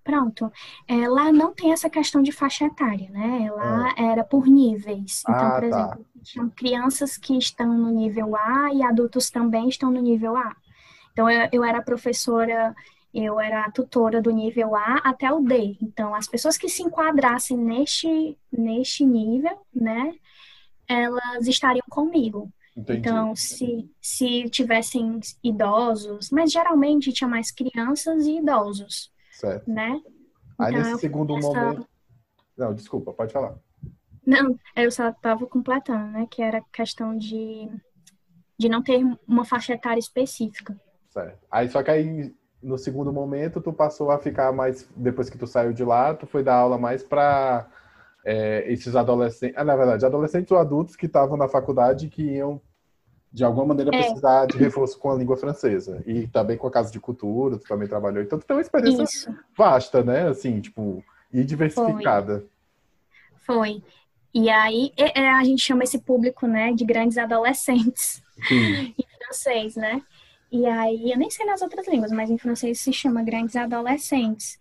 [0.06, 0.50] Pronto.
[0.88, 3.52] É, lá não tem essa questão de faixa etária, né?
[3.54, 4.02] Lá ah.
[4.02, 5.22] era por níveis.
[5.28, 5.80] Então, ah, por tá.
[5.82, 10.56] exemplo, são crianças que estão no nível A e adultos também estão no nível A.
[11.18, 12.76] Então, eu, eu era professora
[13.12, 15.76] eu era tutora do nível A até o D.
[15.82, 20.14] Então, as pessoas que se enquadrassem neste, neste nível, né,
[20.88, 22.52] elas estariam comigo.
[22.76, 23.00] Entendi.
[23.00, 29.12] Então, se, se tivessem idosos, mas geralmente tinha mais crianças e idosos.
[29.32, 29.68] Certo.
[29.68, 30.00] Né?
[30.60, 31.48] Aí, então, nesse segundo essa...
[31.48, 31.88] momento.
[32.56, 33.56] Não, desculpa, pode falar.
[34.24, 36.28] Não, eu só estava completando, né?
[36.30, 37.68] Que era questão de,
[38.60, 40.80] de não ter uma faixa etária específica.
[41.18, 41.40] Certo.
[41.50, 45.48] Aí só que aí no segundo momento, tu passou a ficar mais, depois que tu
[45.48, 47.68] saiu de lá, tu foi dar aula mais para
[48.26, 52.60] é, esses adolescentes, ah, na verdade, adolescentes ou adultos que estavam na faculdade que iam,
[53.32, 54.00] de alguma maneira, é.
[54.00, 56.04] precisar de reforço com a língua francesa.
[56.06, 58.24] E também com a Casa de Cultura, tu também trabalhou.
[58.24, 59.36] Então, tu tem uma experiência Isso.
[59.56, 60.28] vasta, né?
[60.28, 62.44] Assim, tipo, e diversificada.
[63.38, 63.56] Foi.
[63.56, 63.84] Foi.
[64.34, 68.22] E aí, é, a gente chama esse público, né, de grandes adolescentes.
[68.48, 68.94] Sim.
[68.98, 70.02] em francês, né?
[70.52, 74.58] E aí, eu nem sei nas outras línguas, mas em francês se chama grandes adolescentes.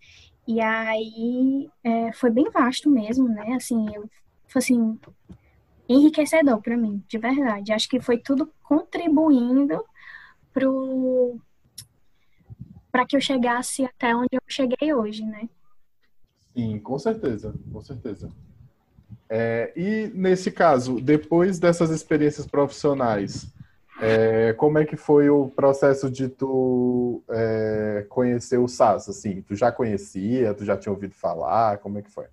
[0.47, 3.53] E aí, é, foi bem vasto mesmo, né?
[3.53, 4.09] Assim, eu,
[4.47, 4.99] foi assim,
[5.87, 7.71] enriquecedor para mim, de verdade.
[7.71, 9.83] Acho que foi tudo contribuindo
[10.53, 11.39] pro
[12.91, 15.47] para que eu chegasse até onde eu cheguei hoje, né?
[16.55, 18.31] Sim, com certeza, com certeza.
[19.29, 23.53] É, e nesse caso, depois dessas experiências profissionais,
[23.99, 29.09] é, como é que foi o processo de tu é, conhecer o SAS?
[29.09, 31.77] Assim, tu já conhecia, tu já tinha ouvido falar?
[31.79, 32.25] Como é que foi?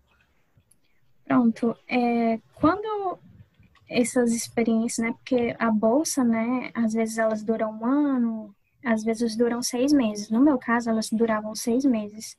[1.27, 1.74] Pronto.
[1.88, 3.18] É, quando
[3.88, 5.12] essas experiências, né?
[5.12, 6.70] Porque a bolsa, né?
[6.74, 10.31] Às vezes elas duram um ano, às vezes duram seis meses.
[10.31, 12.37] No meu caso, elas duravam seis meses.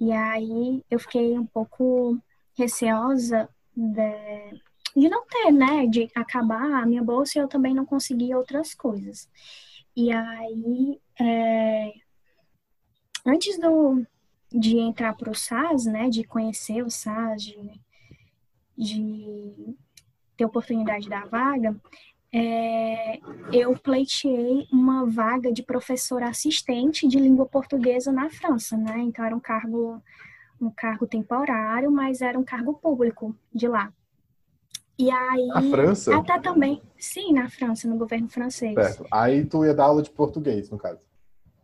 [0.00, 2.18] E aí eu fiquei um pouco
[2.56, 4.60] receosa de,
[4.96, 5.86] de não ter, né?
[5.86, 9.28] De acabar a minha bolsa e eu também não consegui outras coisas.
[9.94, 11.92] E aí, é,
[13.24, 14.04] antes do,
[14.50, 16.08] de entrar para o SAS, né?
[16.08, 17.80] De conhecer o SAS, de,
[18.76, 19.76] de
[20.36, 21.76] ter oportunidade da vaga,
[22.32, 23.18] é,
[23.52, 28.98] eu pleiteei uma vaga de professora assistente de língua portuguesa na França, né?
[29.00, 30.02] Então era um cargo
[30.58, 33.92] um cargo temporário, mas era um cargo público de lá.
[34.98, 35.46] E aí.
[35.48, 36.16] Na França?
[36.16, 36.80] Até também.
[36.98, 38.74] Sim, na França, no governo francês.
[38.74, 39.06] Certo.
[39.10, 41.00] Aí tu ia dar aula de português, no caso.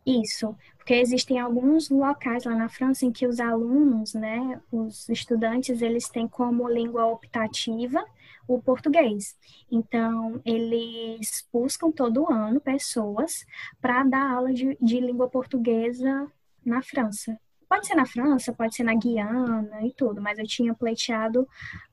[0.05, 5.81] Isso, porque existem alguns locais lá na França em que os alunos, né, os estudantes,
[5.81, 8.03] eles têm como língua optativa
[8.45, 9.37] o português.
[9.71, 13.45] Então, eles buscam todo ano pessoas
[13.81, 16.29] para dar aula de, de língua portuguesa
[16.65, 17.39] na França.
[17.67, 21.47] Pode ser na França, pode ser na Guiana e tudo, mas eu tinha pleiteado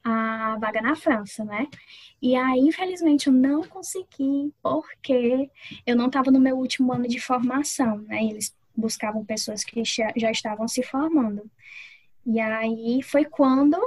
[0.04, 1.68] a vaga na França, né?
[2.20, 5.50] E aí, infelizmente, eu não consegui, porque
[5.86, 8.24] eu não estava no meu último ano de formação, né?
[8.24, 11.50] Eles buscavam pessoas que já estavam se formando.
[12.24, 13.78] E aí foi quando,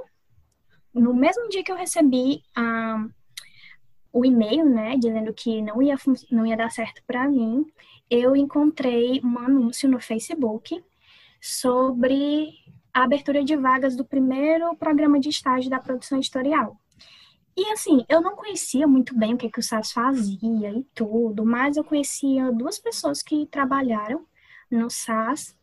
[0.93, 3.06] no mesmo dia que eu recebi a,
[4.12, 5.96] o e-mail, né, dizendo que não ia,
[6.32, 7.65] não ia dar certo para mim,
[8.10, 10.84] eu encontrei um anúncio no Facebook
[11.43, 12.53] sobre
[12.93, 16.79] a abertura de vagas do primeiro programa de estágio da produção editorial.
[17.58, 21.45] E assim, eu não conhecia muito bem o que, que o SAS fazia e tudo,
[21.45, 24.25] mas eu conhecia duas pessoas que trabalharam
[24.71, 25.53] no SAS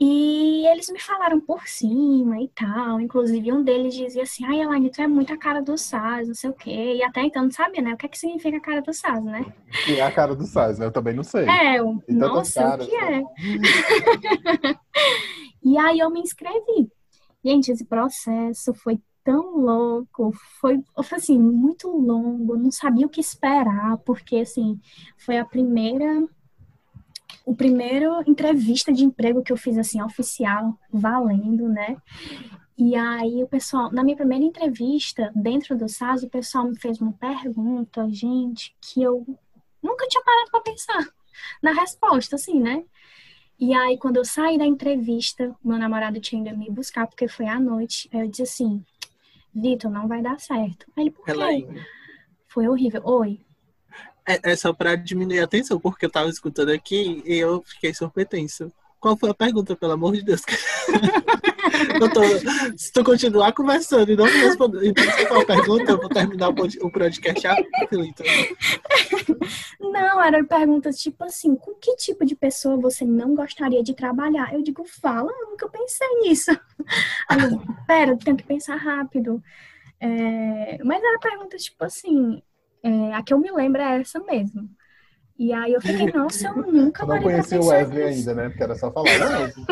[0.00, 3.00] e eles me falaram por cima e tal.
[3.00, 6.34] Inclusive, um deles dizia assim: Ai, Elaine, tu é muito a cara do SAS, não
[6.34, 6.96] sei o quê.
[6.96, 7.94] E até então não sabia, né?
[7.94, 9.46] O que é que significa a cara do SAS, né?
[9.84, 10.86] Que é a cara do SAS, né?
[10.86, 11.48] Eu também não sei.
[11.48, 13.22] É, eu, nossa, caras, o que é?
[15.62, 16.90] e aí eu me inscrevi.
[17.44, 23.20] Gente, esse processo foi tão louco, foi, foi assim, muito longo, não sabia o que
[23.20, 24.78] esperar, porque assim,
[25.16, 26.26] foi a primeira
[27.44, 31.96] o primeiro entrevista de emprego que eu fiz assim oficial, valendo, né?
[32.76, 37.00] E aí o pessoal, na minha primeira entrevista dentro do SAS, o pessoal me fez
[37.00, 39.24] uma pergunta, gente, que eu
[39.82, 41.08] nunca tinha parado para pensar
[41.62, 42.84] na resposta, assim, né?
[43.58, 47.46] E aí, quando eu saí da entrevista, meu namorado tinha ido me buscar, porque foi
[47.46, 48.08] à noite.
[48.12, 48.84] Aí eu disse assim:
[49.54, 50.86] Vitor, não vai dar certo.
[50.96, 51.32] Aí ele, por quê?
[52.48, 53.00] Foi horrível.
[53.04, 53.40] Oi.
[54.26, 57.92] É, é só para diminuir a tensão, porque eu tava escutando aqui e eu fiquei
[57.92, 58.72] super tenso.
[58.98, 60.40] Qual foi a pergunta, pelo amor de Deus?
[62.14, 62.22] Tô,
[62.76, 66.90] se tu continuar conversando e não me responder então, a pergunta, eu vou terminar o
[66.90, 68.22] podcast aflito.
[69.80, 74.52] Não, eram perguntas tipo assim, com que tipo de pessoa você não gostaria de trabalhar?
[74.52, 76.50] Eu digo, fala, eu nunca pensei nisso.
[77.28, 79.42] Aí eu, pera, tenho que pensar rápido.
[80.00, 82.42] É, mas era perguntas tipo assim,
[82.84, 84.68] é, a que eu me lembro é essa mesmo.
[85.38, 88.18] E aí eu fiquei, nossa, eu nunca eu não conheci o Wesley nisso.
[88.18, 88.48] ainda, né?
[88.50, 89.66] Porque era só falar Wesley.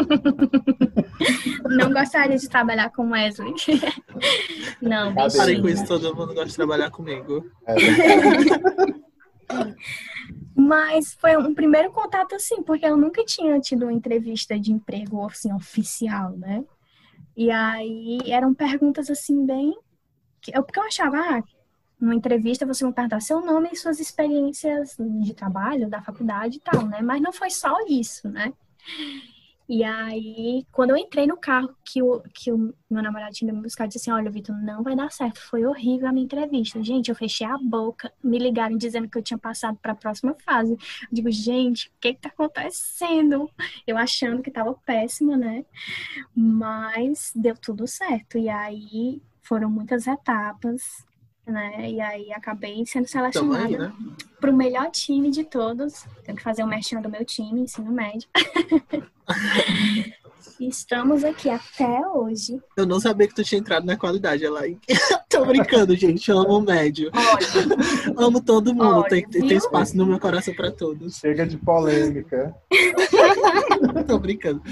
[1.76, 3.52] não gostaria de trabalhar com Wesley.
[4.80, 5.36] não, bichinho.
[5.36, 7.44] Parei com isso, todo mundo gosta de trabalhar comigo.
[7.66, 7.74] É.
[10.56, 15.26] Mas foi um primeiro contato assim, porque eu nunca tinha tido uma entrevista de emprego
[15.26, 16.64] assim oficial, né?
[17.36, 19.74] E aí eram perguntas assim bem,
[20.40, 21.42] porque eu achava, ah,
[22.02, 26.60] numa entrevista você vai perguntar seu nome e suas experiências de trabalho, da faculdade e
[26.60, 27.00] tal, né?
[27.00, 28.52] Mas não foi só isso, né?
[29.68, 33.62] E aí, quando eu entrei no carro, que o, que o meu namorado tinha me
[33.62, 36.82] buscar, disse assim, olha, Vitor, não vai dar certo, foi horrível a minha entrevista.
[36.82, 40.34] Gente, eu fechei a boca, me ligaram dizendo que eu tinha passado para a próxima
[40.44, 40.72] fase.
[40.72, 43.48] Eu digo, gente, o que que tá acontecendo?
[43.86, 45.64] Eu achando que tava péssima, né?
[46.34, 48.36] Mas deu tudo certo.
[48.36, 51.06] E aí, foram muitas etapas,
[51.52, 51.90] né?
[51.90, 53.92] E aí acabei sendo selecionada né?
[54.40, 56.04] para o melhor time de todos.
[56.24, 58.28] Tenho que fazer o um merchan do meu time, ensino médio.
[60.68, 62.60] Estamos aqui até hoje.
[62.76, 64.62] Eu não sabia que tu tinha entrado na qualidade, ela.
[65.28, 66.30] Tô brincando, gente.
[66.30, 67.10] Eu amo o médio.
[67.14, 68.98] Olha, amo todo mundo.
[68.98, 71.16] Olha, tem, tem espaço no meu coração para todos.
[71.16, 72.54] Chega de polêmica.
[74.06, 74.62] Tô brincando.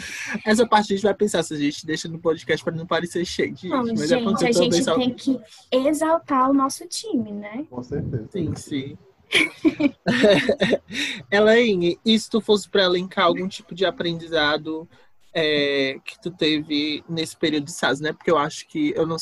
[0.44, 3.24] Essa parte a gente vai pensar se a gente deixa no podcast para não parecer
[3.24, 3.54] cheio.
[3.64, 7.66] Não, mas gente, a gente tem que exaltar o nosso time, né?
[7.68, 8.28] Com certeza.
[8.32, 8.98] Sim, sim.
[11.30, 14.88] Elaine, e se tu fosse para elencar algum tipo de aprendizado
[15.32, 18.12] é, que tu teve nesse período de SAS, né?
[18.12, 19.16] Porque eu acho que eu não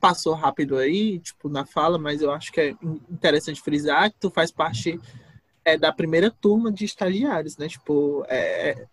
[0.00, 2.74] passou rápido aí, tipo, na fala, mas eu acho que é
[3.10, 4.98] interessante frisar que tu faz parte
[5.64, 7.68] é, da primeira turma de estagiários, né?
[7.68, 8.86] Tipo, é,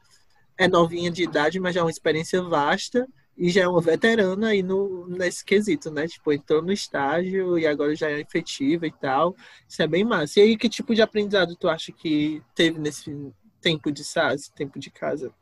[0.58, 4.50] é novinha de idade, mas já é uma experiência vasta e já é uma veterana
[4.50, 6.08] aí no, nesse quesito, né?
[6.08, 9.36] Tipo, entrou no estágio e agora já é efetiva e tal.
[9.68, 10.40] Isso é bem massa.
[10.40, 14.80] E aí, que tipo de aprendizado tu acha que teve nesse tempo de SAS, tempo
[14.80, 15.34] de casa?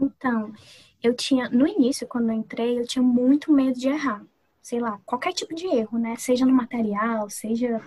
[0.00, 0.52] Então,
[1.02, 4.24] eu tinha, no início, quando eu entrei, eu tinha muito medo de errar.
[4.60, 6.14] Sei lá, qualquer tipo de erro, né?
[6.16, 7.80] Seja no material, seja,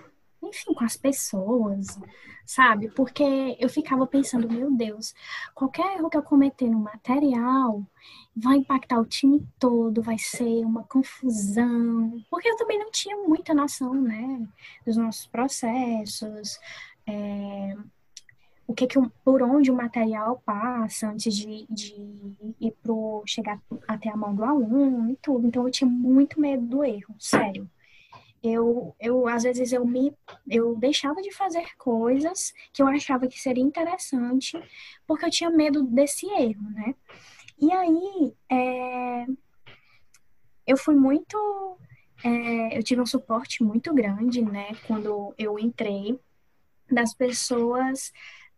[0.48, 1.98] enfim, com as pessoas,
[2.44, 2.90] sabe?
[2.90, 5.14] Porque eu ficava pensando, meu Deus,
[5.54, 7.84] qualquer erro que eu cometer no material
[8.34, 12.22] vai impactar o time todo, vai ser uma confusão.
[12.30, 14.46] Porque eu também não tinha muita noção, né?
[14.84, 16.58] Dos nossos processos.
[17.06, 17.76] É,
[18.66, 21.94] o que, que por onde o material passa antes de, de
[22.60, 25.46] ir pro chegar até a mão do aluno e tudo.
[25.46, 27.70] Então eu tinha muito medo do erro, sério.
[28.48, 30.12] Eu, eu às vezes eu me
[30.48, 34.60] eu deixava de fazer coisas que eu achava que seria interessante
[35.06, 36.94] porque eu tinha medo desse erro, né?
[37.58, 39.26] E aí é,
[40.66, 41.78] eu fui muito
[42.24, 44.74] é, eu tive um suporte muito grande, né?
[44.86, 46.18] Quando eu entrei
[46.90, 48.12] das pessoas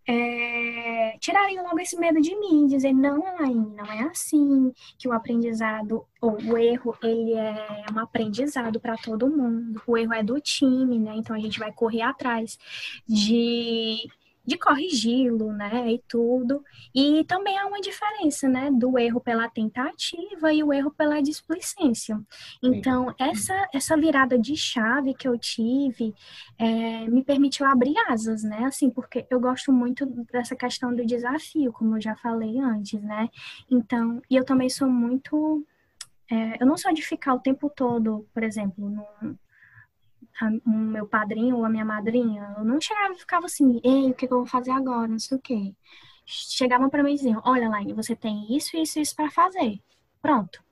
[0.09, 5.13] é, tirarem logo esse medo de mim, dizer, não, Elaine, não é assim, que o
[5.13, 10.41] aprendizado, ou o erro, ele é um aprendizado para todo mundo, o erro é do
[10.41, 11.15] time, né?
[11.17, 12.59] Então a gente vai correr atrás
[13.07, 14.09] de
[14.49, 16.65] de corrigi-lo, né, e tudo.
[16.95, 22.19] E também há uma diferença, né, do erro pela tentativa e o erro pela displicência.
[22.63, 26.15] Então, essa, essa virada de chave que eu tive
[26.59, 31.71] é, me permitiu abrir asas, né, assim, porque eu gosto muito dessa questão do desafio,
[31.71, 33.29] como eu já falei antes, né.
[33.71, 35.63] Então, e eu também sou muito...
[36.31, 39.37] É, eu não sou de ficar o tempo todo, por exemplo, num,
[40.65, 44.15] o meu padrinho ou a minha madrinha, eu não chegava e ficava assim, ei, o
[44.15, 45.75] que, que eu vou fazer agora, não sei o quê.
[46.25, 49.81] Chegavam para mim e diziam, olha, Laine, você tem isso, isso, isso para fazer.
[50.21, 50.63] Pronto.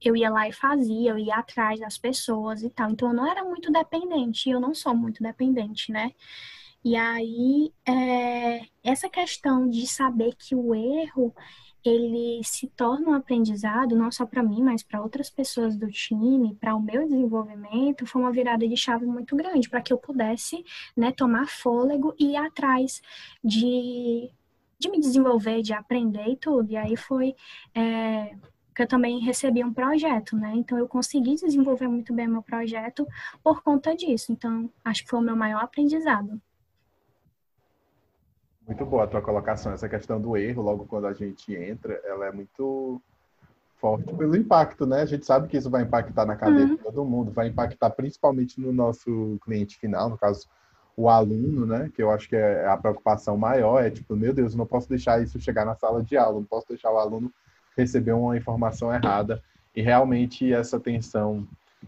[0.00, 2.90] Eu ia lá e fazia, eu ia atrás das pessoas e tal.
[2.90, 6.12] Então, eu não era muito dependente, eu não sou muito dependente, né?
[6.84, 11.34] E aí, é, essa questão de saber que o erro,
[11.88, 16.54] ele se torna um aprendizado, não só para mim, mas para outras pessoas do time,
[16.56, 20.64] para o meu desenvolvimento, foi uma virada de chave muito grande, para que eu pudesse
[20.96, 23.00] né, tomar fôlego e ir atrás
[23.42, 24.30] de,
[24.78, 26.70] de me desenvolver, de aprender e tudo.
[26.70, 27.34] E aí foi
[27.74, 28.36] é,
[28.76, 30.52] que eu também recebi um projeto, né?
[30.54, 33.06] Então eu consegui desenvolver muito bem meu projeto
[33.42, 34.32] por conta disso.
[34.32, 36.40] Então, acho que foi o meu maior aprendizado.
[38.66, 39.72] Muito boa a tua colocação.
[39.72, 43.00] Essa questão do erro, logo quando a gente entra, ela é muito
[43.76, 45.02] forte pelo impacto, né?
[45.02, 46.76] A gente sabe que isso vai impactar na cadeia uhum.
[46.76, 50.48] de todo mundo, vai impactar principalmente no nosso cliente final, no caso,
[50.96, 51.90] o aluno, né?
[51.94, 55.22] Que eu acho que é a preocupação maior, é tipo, meu Deus, não posso deixar
[55.22, 57.32] isso chegar na sala de aula, não posso deixar o aluno
[57.76, 59.42] receber uma informação errada.
[59.74, 61.46] E realmente essa tensão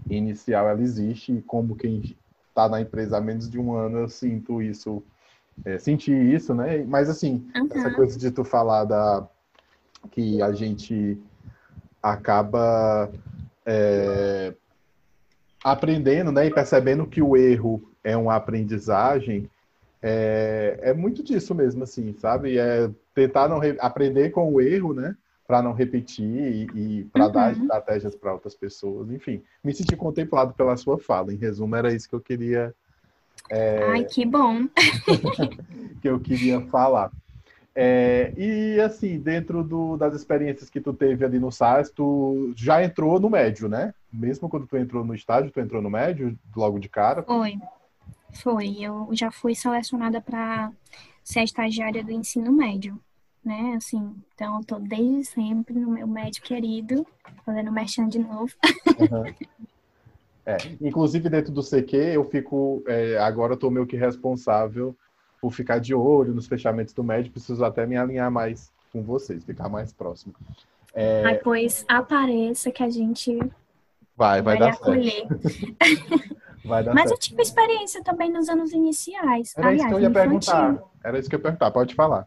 [0.08, 2.16] inicial, ela existe, e como quem
[2.48, 5.02] está na empresa há menos de um ano, eu sinto isso
[5.64, 6.84] é, sentir isso, né?
[6.84, 7.68] Mas assim, uhum.
[7.72, 9.28] essa coisa de tu falar da
[10.10, 11.18] que a gente
[12.02, 13.10] acaba
[13.66, 14.54] é,
[15.62, 16.46] aprendendo, né?
[16.46, 19.50] E percebendo que o erro é uma aprendizagem,
[20.02, 22.58] é, é muito disso mesmo, assim, sabe?
[22.58, 25.16] É tentar não aprender com o erro, né?
[25.46, 27.32] Para não repetir e, e para uhum.
[27.32, 29.10] dar estratégias para outras pessoas.
[29.10, 31.32] Enfim, me senti contemplado pela sua fala.
[31.32, 32.74] Em resumo, era isso que eu queria
[33.50, 33.82] é...
[33.90, 34.66] Ai, que bom!
[36.00, 37.10] que eu queria falar.
[37.80, 42.82] É, e assim, dentro do, das experiências que tu teve ali no SAS, tu já
[42.82, 43.94] entrou no médio, né?
[44.12, 47.22] Mesmo quando tu entrou no estágio, tu entrou no médio logo de cara?
[47.22, 47.56] Foi.
[48.42, 48.76] Foi.
[48.80, 50.72] Eu já fui selecionada para
[51.22, 52.98] ser estagiária do ensino médio,
[53.44, 53.74] né?
[53.76, 57.06] Assim, então eu tô desde sempre no meu médio querido,
[57.44, 58.52] fazendo merchan de novo.
[58.98, 59.32] Uhum.
[60.48, 64.96] É, inclusive dentro do CQ, eu fico, é, agora eu estou meio que responsável
[65.42, 69.44] por ficar de olho nos fechamentos do médio, preciso até me alinhar mais com vocês,
[69.44, 70.34] ficar mais próximo.
[70.94, 71.22] É...
[71.26, 73.38] Aí, pois apareça que a gente
[74.16, 75.26] vai, vai, vai dar acolher.
[75.28, 76.36] certo.
[76.64, 77.12] vai dar Mas certo.
[77.12, 79.52] eu tive experiência também nos anos iniciais.
[79.54, 80.82] Era Aliás, isso que eu ia perguntar.
[81.04, 82.26] Era isso que eu ia perguntar, pode falar.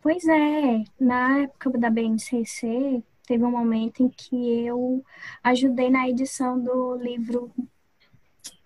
[0.00, 5.04] Pois é, na época da BNCC, teve um momento em que eu
[5.42, 7.52] ajudei na edição do livro.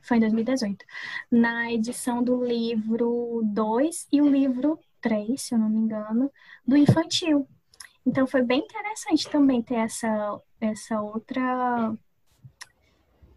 [0.01, 0.85] Foi em 2018.
[1.31, 6.31] Na edição do livro 2 e o livro 3, se eu não me engano,
[6.67, 7.47] do infantil.
[8.05, 11.95] Então foi bem interessante também ter essa, essa outra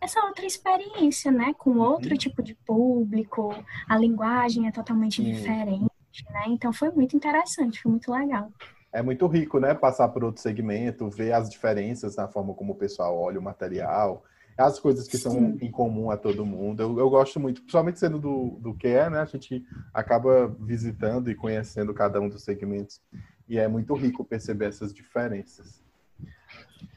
[0.01, 2.17] essa outra experiência, né, com outro uhum.
[2.17, 3.53] tipo de público,
[3.85, 5.89] a linguagem é totalmente diferente,
[6.29, 6.45] né?
[6.47, 8.49] Então foi muito interessante, foi muito legal
[8.91, 9.73] é muito rico, né?
[9.73, 14.23] Passar por outro segmento, ver as diferenças na forma como o pessoal olha o material,
[14.57, 15.23] as coisas que Sim.
[15.23, 16.81] são em comum a todo mundo.
[16.81, 19.19] Eu, eu, gosto muito, principalmente sendo do, do que é, né?
[19.19, 23.01] A gente acaba visitando e conhecendo cada um dos segmentos.
[23.47, 25.81] E é muito rico perceber essas diferenças.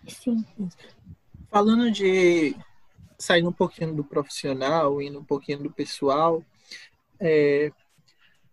[0.08, 0.44] Sim.
[1.50, 2.56] Falando de
[3.18, 6.42] saindo um pouquinho do profissional, indo um pouquinho do pessoal,
[7.20, 7.70] é,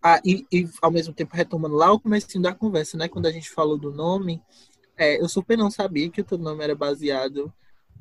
[0.02, 3.08] ah, e, e, ao mesmo tempo retomando lá o começo da conversa, né?
[3.08, 4.42] Quando a gente falou do nome,
[4.96, 7.52] é, eu super não sabia que o teu nome era baseado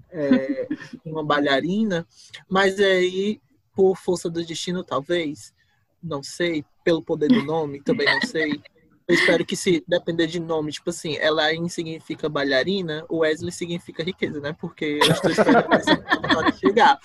[0.10, 0.68] é,
[1.06, 2.08] em uma bailarina,
[2.50, 3.42] mas aí,
[3.76, 5.54] por força do destino, talvez,
[6.02, 8.62] não sei, pelo poder do nome, também não sei.
[9.10, 14.40] Eu espero que se depender de nome, tipo assim, Elaine significa bailarina, Wesley significa riqueza,
[14.40, 14.54] né?
[14.54, 17.00] Porque eu estou esperando esse chegar.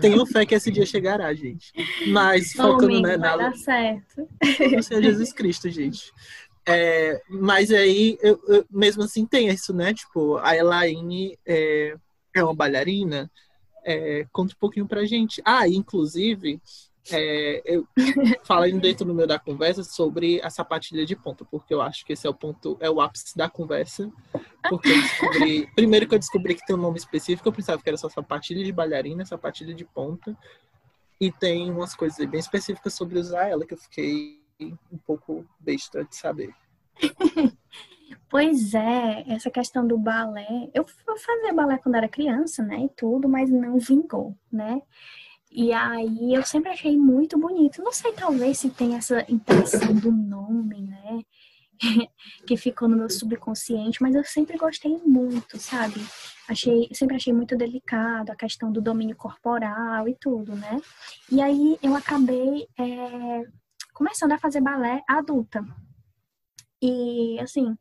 [0.00, 1.70] Tenho fé que esse dia chegará, gente.
[2.08, 3.36] Mas focando né, na.
[3.36, 4.26] Vai dar certo.
[4.82, 6.10] Senhor Jesus Cristo, gente.
[6.66, 9.92] É, mas aí, eu, eu, mesmo assim, tem isso, né?
[9.92, 11.94] Tipo, a Elaine é,
[12.34, 13.30] é uma bailarina.
[13.84, 15.42] É, conta um pouquinho pra gente.
[15.44, 16.62] Ah, inclusive,
[17.10, 17.86] é, eu
[18.44, 22.12] falei dentro do meio da conversa sobre a sapatilha de ponta, porque eu acho que
[22.12, 24.10] esse é o ponto, é o ápice da conversa.
[24.68, 27.88] Porque eu descobri, primeiro que eu descobri que tem um nome específico, eu pensava que
[27.88, 30.36] era só sapatilha de bailarina, sapatilha de ponta.
[31.20, 36.04] E tem umas coisas bem específicas sobre usar ela que eu fiquei um pouco besta
[36.04, 36.54] de saber.
[38.28, 40.70] Pois é, essa questão do balé.
[40.72, 42.84] Eu fazia balé quando era criança, né?
[42.84, 44.80] E tudo, mas não vingou, né?
[45.54, 47.82] E aí eu sempre achei muito bonito.
[47.82, 51.20] Não sei, talvez se tem essa impressão do nome, né?
[52.46, 56.00] que ficou no meu subconsciente, mas eu sempre gostei muito, sabe?
[56.48, 60.80] Achei, sempre achei muito delicado a questão do domínio corporal e tudo, né?
[61.30, 63.42] E aí eu acabei é,
[63.92, 65.64] começando a fazer balé adulta.
[66.80, 67.76] E assim,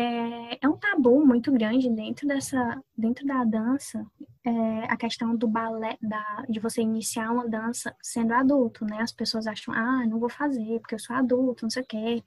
[0.00, 4.06] é, é, um tabu muito grande dentro dessa, dentro da dança,
[4.44, 4.50] é,
[4.84, 9.00] a questão do balé, da, de você iniciar uma dança sendo adulto, né?
[9.00, 12.24] As pessoas acham, ah, não vou fazer porque eu sou adulto, não sei o quê.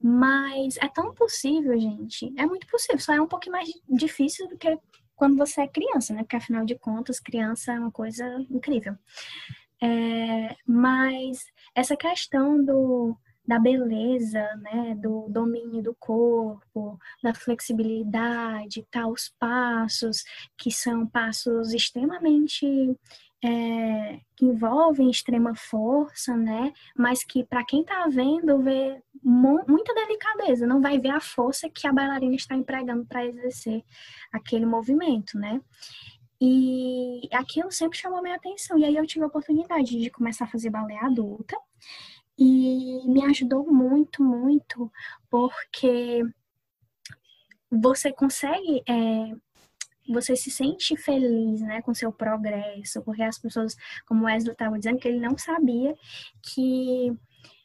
[0.00, 2.32] Mas é tão possível, gente.
[2.36, 4.78] É muito possível, só é um pouquinho mais difícil do que
[5.14, 6.22] quando você é criança, né?
[6.22, 8.96] Porque afinal de contas, criança é uma coisa incrível.
[9.82, 13.16] É, mas essa questão do
[13.46, 20.24] da beleza, né, do domínio do corpo, da flexibilidade, tá, os passos,
[20.56, 22.66] que são passos extremamente
[23.44, 30.66] é, que envolvem extrema força, né, mas que para quem está vendo vê muita delicadeza,
[30.66, 33.84] não vai ver a força que a bailarina está empregando para exercer
[34.32, 35.60] aquele movimento, né.
[36.40, 38.78] E aquilo sempre chamou minha atenção.
[38.78, 41.56] E aí eu tive a oportunidade de começar a fazer balé adulta
[42.38, 44.90] e me ajudou muito, muito,
[45.30, 46.22] porque
[47.70, 49.34] você consegue, é,
[50.08, 53.76] você se sente feliz, né, com seu progresso, porque as pessoas,
[54.06, 55.94] como o Wesley estava dizendo, que ele não sabia
[56.42, 57.12] que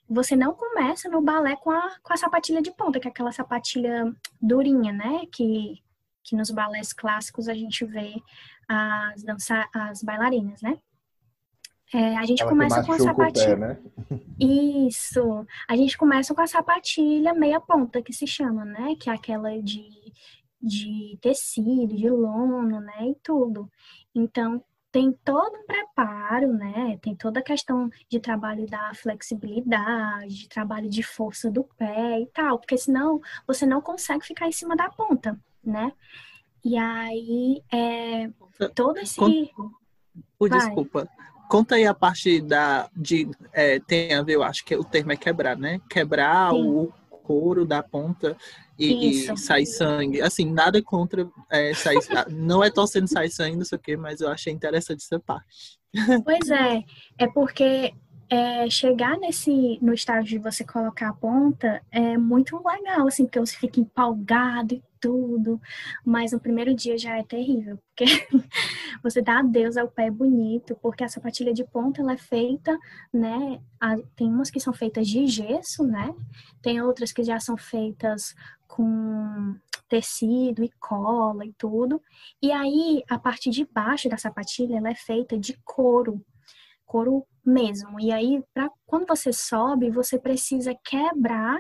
[0.10, 3.32] você não começa no balé com a, com a sapatilha de ponta, que é aquela
[3.32, 5.82] sapatilha durinha, né, que,
[6.24, 8.16] que nos balés clássicos a gente vê
[8.68, 10.78] as, dança, as bailarinas, né?
[11.94, 13.48] É, a gente Ela começa com a sapatilha.
[13.48, 13.78] Pé, né?
[14.40, 15.46] Isso.
[15.68, 18.96] A gente começa com a sapatilha meia ponta, que se chama, né?
[19.00, 19.90] Que é aquela de,
[20.62, 23.10] de tecido, de lona, né?
[23.10, 23.70] E tudo.
[24.16, 26.98] Então, tem todo um preparo, né?
[27.02, 32.26] Tem toda a questão de trabalho da flexibilidade, de trabalho de força do pé e
[32.28, 35.92] tal, porque senão você não consegue ficar em cima da ponta, né?
[36.64, 38.30] E aí, é,
[38.76, 39.20] todo esse.
[40.38, 41.10] Oh, desculpa.
[41.52, 42.90] Conta aí a parte da.
[42.96, 45.82] De, é, tem a ver, eu acho que o termo é quebrar, né?
[45.90, 46.66] Quebrar Sim.
[46.66, 46.94] o
[47.24, 48.38] couro da ponta
[48.80, 50.22] e, e sair sangue.
[50.22, 52.00] Assim, nada contra é, sair,
[52.32, 55.78] não é torcendo sair sangue, não sei o quê, mas eu achei interessante essa parte.
[56.24, 56.86] Pois é,
[57.18, 57.94] é porque
[58.30, 63.42] é, chegar nesse no estágio de você colocar a ponta é muito legal, assim, porque
[63.42, 65.60] você fica empolgado e tudo,
[66.06, 68.06] mas no primeiro dia já é terrível, porque
[69.04, 72.78] você dá adeus ao pé bonito, porque a sapatilha de ponta ela é feita,
[73.12, 73.60] né?
[74.16, 76.14] Tem umas que são feitas de gesso, né?
[76.62, 78.36] Tem outras que já são feitas
[78.68, 79.56] com
[79.90, 82.02] tecido e cola e tudo.
[82.42, 86.24] E aí a parte de baixo da sapatilha ela é feita de couro,
[86.86, 88.00] couro mesmo.
[88.00, 91.60] E aí, pra, quando você sobe, você precisa quebrar,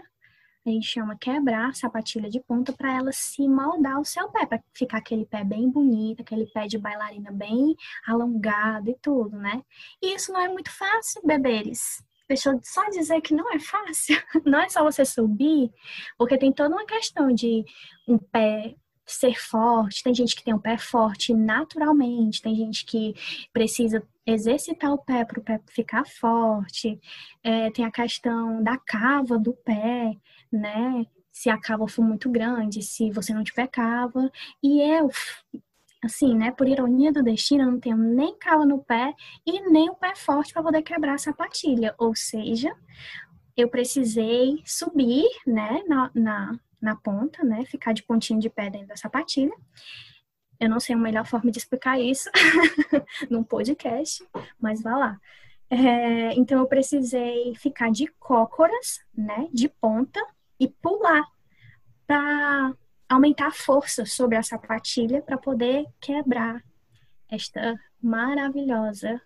[0.66, 4.46] a gente chama quebrar a sapatilha de ponta para ela se moldar o seu pé,
[4.46, 9.64] para ficar aquele pé bem bonito, aquele pé de bailarina bem alongado e tudo, né?
[10.02, 12.04] E isso não é muito fácil, beberes.
[12.28, 14.16] Deixa eu só dizer que não é fácil.
[14.46, 15.70] Não é só você subir,
[16.18, 17.66] porque tem toda uma questão de
[18.08, 18.74] um pé
[19.06, 23.14] ser forte, tem gente que tem um pé forte naturalmente, tem gente que
[23.52, 27.00] precisa exercitar o pé para o pé ficar forte,
[27.44, 30.16] é, tem a questão da cava do pé,
[30.52, 31.06] né?
[31.32, 34.32] Se a cava for muito grande, se você não tiver cava.
[34.62, 35.10] E eu,
[36.04, 39.14] assim, né, por ironia do destino, eu não tenho nem cava no pé
[39.46, 41.96] e nem o pé forte para poder quebrar a sapatilha.
[41.98, 42.76] Ou seja,
[43.56, 47.64] eu precisei subir, né, na, na na ponta, né?
[47.66, 49.56] Ficar de pontinho de pé dentro da sapatilha.
[50.60, 52.30] Eu não sei a melhor forma de explicar isso
[53.30, 54.26] num podcast,
[54.60, 55.22] mas vá lá.
[55.70, 59.48] É, então eu precisei ficar de cócoras, né?
[59.54, 60.20] De ponta
[60.62, 61.24] e pular
[62.06, 62.74] para
[63.10, 66.64] aumentar a força sobre a sapatilha para poder quebrar
[67.28, 69.20] esta maravilhosa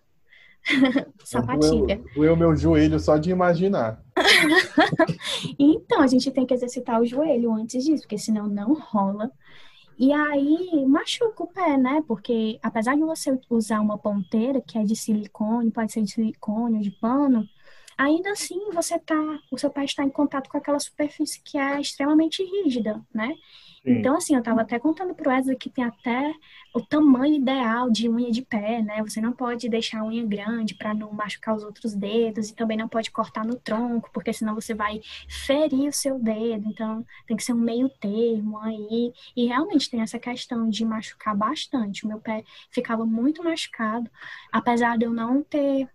[1.22, 2.02] sapatilha.
[2.14, 4.02] Doeu meu joelho só de imaginar.
[5.58, 9.30] então, a gente tem que exercitar o joelho antes disso, porque senão não rola.
[9.98, 12.02] E aí machuca o pé, né?
[12.08, 16.76] Porque apesar de você usar uma ponteira, que é de silicone, pode ser de silicone
[16.76, 17.46] ou de pano,
[17.96, 19.16] ainda assim você tá,
[19.50, 23.34] o seu pé está em contato com aquela superfície que é extremamente rígida, né?
[23.86, 26.34] Então, assim, eu estava até contando pro Wesley que tem até
[26.74, 29.00] o tamanho ideal de unha de pé, né?
[29.02, 32.76] Você não pode deixar a unha grande para não machucar os outros dedos e também
[32.76, 36.68] não pode cortar no tronco, porque senão você vai ferir o seu dedo.
[36.68, 39.12] Então, tem que ser um meio termo aí.
[39.36, 42.04] E realmente tem essa questão de machucar bastante.
[42.04, 44.10] O meu pé ficava muito machucado,
[44.52, 45.88] apesar de eu não ter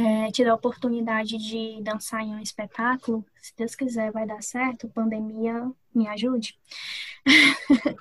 [0.00, 5.70] é, a oportunidade de dançar em um espetáculo, se Deus quiser vai dar certo, pandemia
[5.94, 6.58] me ajude.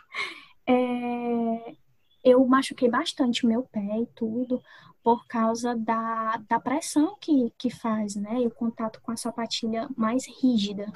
[0.66, 1.76] é,
[2.24, 4.62] eu machuquei bastante meu pé e tudo
[5.04, 8.42] por causa da, da pressão que, que faz, né?
[8.42, 10.92] E o contato com a sapatilha mais rígida.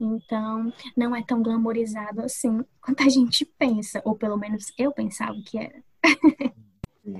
[0.00, 5.36] Então, não é tão glamorizado assim quanto a gente pensa, ou pelo menos eu pensava
[5.42, 5.82] que era.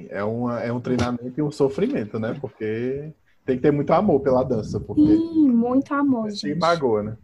[0.08, 2.36] é, uma, é um treinamento e um sofrimento, né?
[2.40, 3.12] Porque
[3.44, 4.78] tem que ter muito amor pela dança.
[4.80, 6.58] Porque Sim, muito amor, gente.
[6.58, 7.16] magoa, né?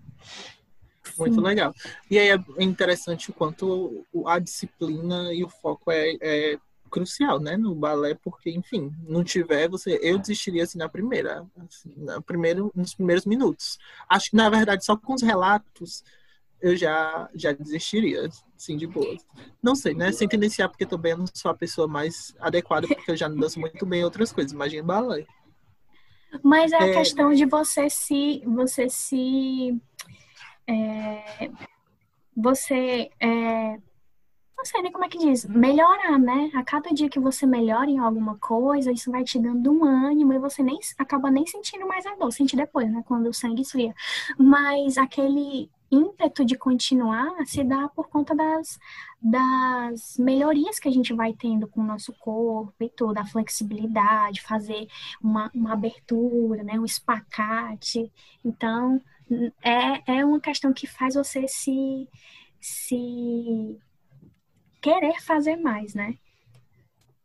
[1.18, 1.40] Muito Sim.
[1.40, 1.74] legal.
[2.10, 6.58] E aí é interessante o quanto a disciplina e o foco é, é
[6.90, 11.92] crucial, né, no balé, porque, enfim, não tiver, você, eu desistiria assim na primeira, assim,
[11.96, 13.78] na primeiro, nos primeiros minutos.
[14.08, 16.02] Acho que na verdade só com os relatos
[16.60, 19.16] eu já já desistiria, assim, de boa.
[19.62, 20.12] Não sei, né?
[20.12, 23.36] Sem tendenciar, porque também eu não sou a pessoa mais adequada, porque eu já não
[23.36, 25.26] danço muito bem outras coisas, imagina balé.
[26.42, 26.92] Mas é a é...
[26.92, 29.80] questão de você se você se
[30.68, 31.50] é,
[32.36, 33.78] você é,
[34.56, 36.50] não sei nem como é que diz, melhorar, né?
[36.54, 40.32] A cada dia que você melhora em alguma coisa, isso vai te dando um ânimo
[40.32, 43.02] e você nem acaba nem sentindo mais a dor, sente depois, né?
[43.06, 43.94] Quando o sangue esfria.
[44.38, 48.78] Mas aquele ímpeto de continuar se dá por conta das,
[49.22, 54.42] das melhorias que a gente vai tendo com o nosso corpo e toda a flexibilidade,
[54.42, 54.86] fazer
[55.22, 58.12] uma, uma abertura, né, um espacate.
[58.44, 59.00] Então,
[59.62, 62.08] é, é uma questão que faz você se,
[62.60, 63.78] se
[64.80, 66.16] querer fazer mais, né?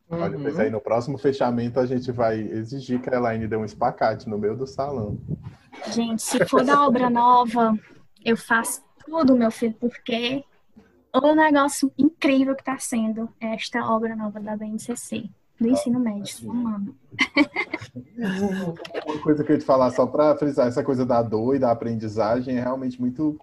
[0.09, 3.64] Olha, pois aí no próximo fechamento a gente vai exigir que a Elaine dê um
[3.64, 5.18] espacate no meio do salão.
[5.89, 7.74] Gente, se for da obra nova,
[8.24, 10.43] eu faço tudo, meu filho, porque
[11.13, 16.95] o negócio incrível que está sendo esta obra nova da BNCC, do ensino médio, mano.
[19.05, 21.59] Uma coisa que eu ia te falar, só para frisar, essa coisa da dor e
[21.59, 23.38] da aprendizagem é realmente muito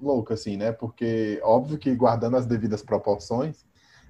[0.00, 0.72] louca, assim, né?
[0.72, 3.64] Porque, óbvio que guardando as devidas proporções,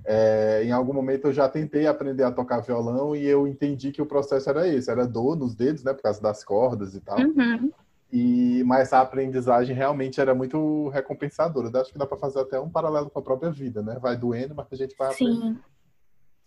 [0.05, 4.03] é, em algum momento eu já tentei aprender a tocar violão e eu entendi que
[4.03, 5.93] o processo era esse, era dor nos dedos, né?
[5.93, 7.19] Por causa das cordas e tal.
[7.19, 7.73] Uhum.
[8.13, 11.71] E, mas a aprendizagem realmente era muito recompensadora.
[11.73, 13.99] Eu acho que dá para fazer até um paralelo com a própria vida, né?
[13.99, 15.39] Vai doendo, mas a gente vai Sim.
[15.39, 15.65] aprendendo.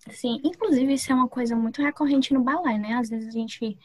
[0.09, 2.93] Sim, inclusive isso é uma coisa muito recorrente no balé, né?
[2.93, 3.77] Às vezes a gente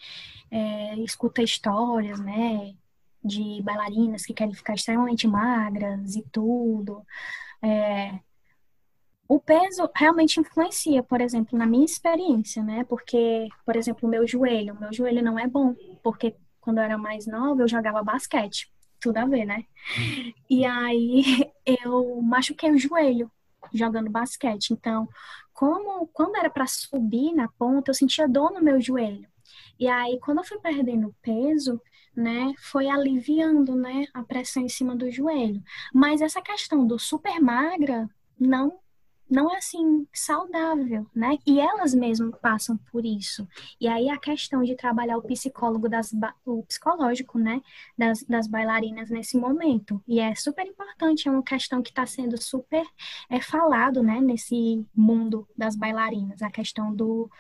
[0.51, 2.75] é, escuta histórias, né?
[3.23, 7.05] De bailarinas que querem ficar extremamente magras e tudo.
[7.61, 8.21] É,
[9.27, 12.85] o peso realmente influencia, por exemplo, na minha experiência, né?
[12.85, 16.85] Porque, por exemplo, o meu joelho, o meu joelho não é bom, porque quando eu
[16.85, 18.73] era mais nova, eu jogava basquete.
[19.01, 19.65] Tudo a ver, né?
[20.49, 21.23] E aí
[21.85, 23.31] eu machuquei o joelho
[23.73, 24.71] jogando basquete.
[24.71, 25.07] Então,
[25.53, 29.29] como quando era para subir na ponta, eu sentia dor no meu joelho.
[29.79, 31.81] E aí, quando eu fui perdendo peso,
[32.17, 35.63] né, foi aliviando, né, a pressão em cima do joelho.
[35.93, 38.09] Mas essa questão do super magra
[38.39, 38.79] não
[39.31, 41.39] não é assim saudável, né?
[41.47, 43.49] E elas mesmas passam por isso.
[43.81, 46.15] E aí a questão de trabalhar o psicólogo das
[46.45, 47.61] o psicológico, né,
[47.97, 50.03] das, das bailarinas nesse momento.
[50.07, 52.85] E é super importante, é uma questão que está sendo super
[53.31, 57.31] é falado, né, nesse mundo das bailarinas, a questão do,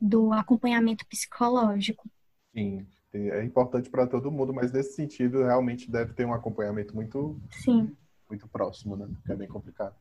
[0.00, 2.08] do acompanhamento psicológico.
[2.54, 7.38] Sim, é importante para todo mundo, mas nesse sentido realmente deve ter um acompanhamento muito
[7.50, 7.94] Sim.
[8.28, 9.08] muito próximo, né?
[9.26, 9.94] Que é bem complicado.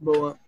[0.00, 0.38] Boa.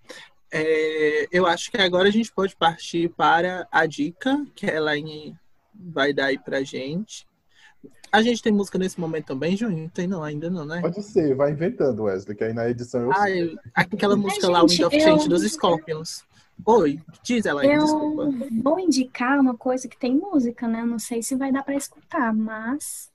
[0.51, 5.37] É, eu acho que agora a gente pode partir para a dica que a Elaine
[5.75, 7.27] vai dar aí pra gente.
[8.11, 9.91] A gente tem música nesse momento também, Juninho?
[9.91, 10.81] Tem não, ainda não, né?
[10.83, 14.61] Pode ser, vai inventando, Wesley, que aí na edição eu ah, eu, Aquela música lá,
[14.61, 16.23] Wind of Change dos Scorpions.
[16.65, 18.31] Oi, diz ela aí, eu desculpa.
[18.63, 20.85] vou indicar uma coisa que tem música, né?
[20.85, 23.12] Não sei se vai dar para escutar, mas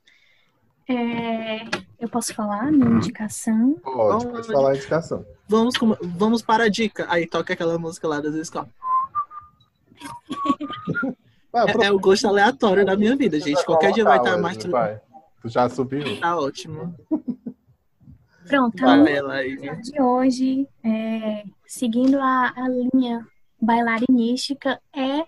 [0.87, 1.65] é,
[1.99, 3.75] eu posso falar minha indicação?
[3.83, 5.25] Pode, pode falar a indicação.
[5.47, 7.05] Vamos, vamos para a dica.
[7.09, 8.69] Aí toca aquela música lá das escolas.
[11.53, 13.63] é, é, o gosto aleatório da minha vida, gente.
[13.65, 16.19] Qualquer dia vai estar mais Tu já subiu?
[16.19, 16.95] Tá ótimo.
[18.47, 19.03] Pronto, então,
[19.81, 23.27] de hoje, é, seguindo a, a linha
[23.61, 25.19] bailarinística, é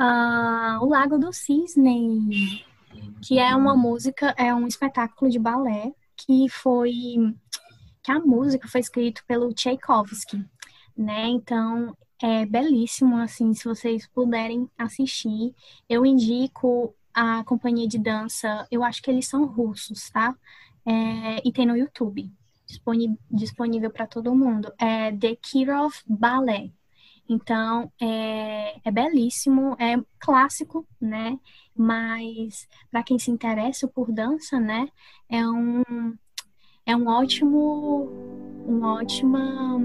[0.00, 2.64] uh, o Lago do Cisne,
[3.22, 6.92] que é uma música, é um espetáculo de balé que foi
[8.02, 10.44] que a música foi escrita pelo Tchaikovsky,
[10.96, 11.26] né?
[11.28, 15.54] Então é belíssimo, assim, se vocês puderem assistir,
[15.88, 20.34] eu indico a companhia de dança, eu acho que eles são russos, tá?
[20.84, 22.30] É, e tem no YouTube,
[23.30, 24.72] disponível para todo mundo.
[24.78, 26.72] É The Kirov Ballet.
[27.28, 31.38] Então, é, é belíssimo, é clássico, né?
[31.74, 34.88] Mas para quem se interessa por dança, né?
[35.28, 35.82] É um,
[36.86, 38.08] é um ótimo,
[38.66, 39.76] um ótima,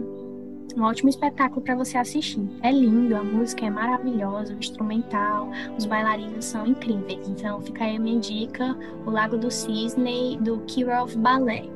[0.75, 2.47] um ótimo espetáculo para você assistir.
[2.61, 7.27] É lindo, a música é maravilhosa, o instrumental, os bailarinos são incríveis.
[7.27, 11.69] Então, fica aí a minha dica, o Lago do Cisne, do Kirov Ballet.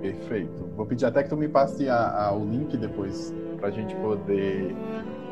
[0.00, 0.64] Perfeito.
[0.76, 3.34] Vou pedir até que tu me passe a, a, o link depois
[3.66, 4.76] para a gente poder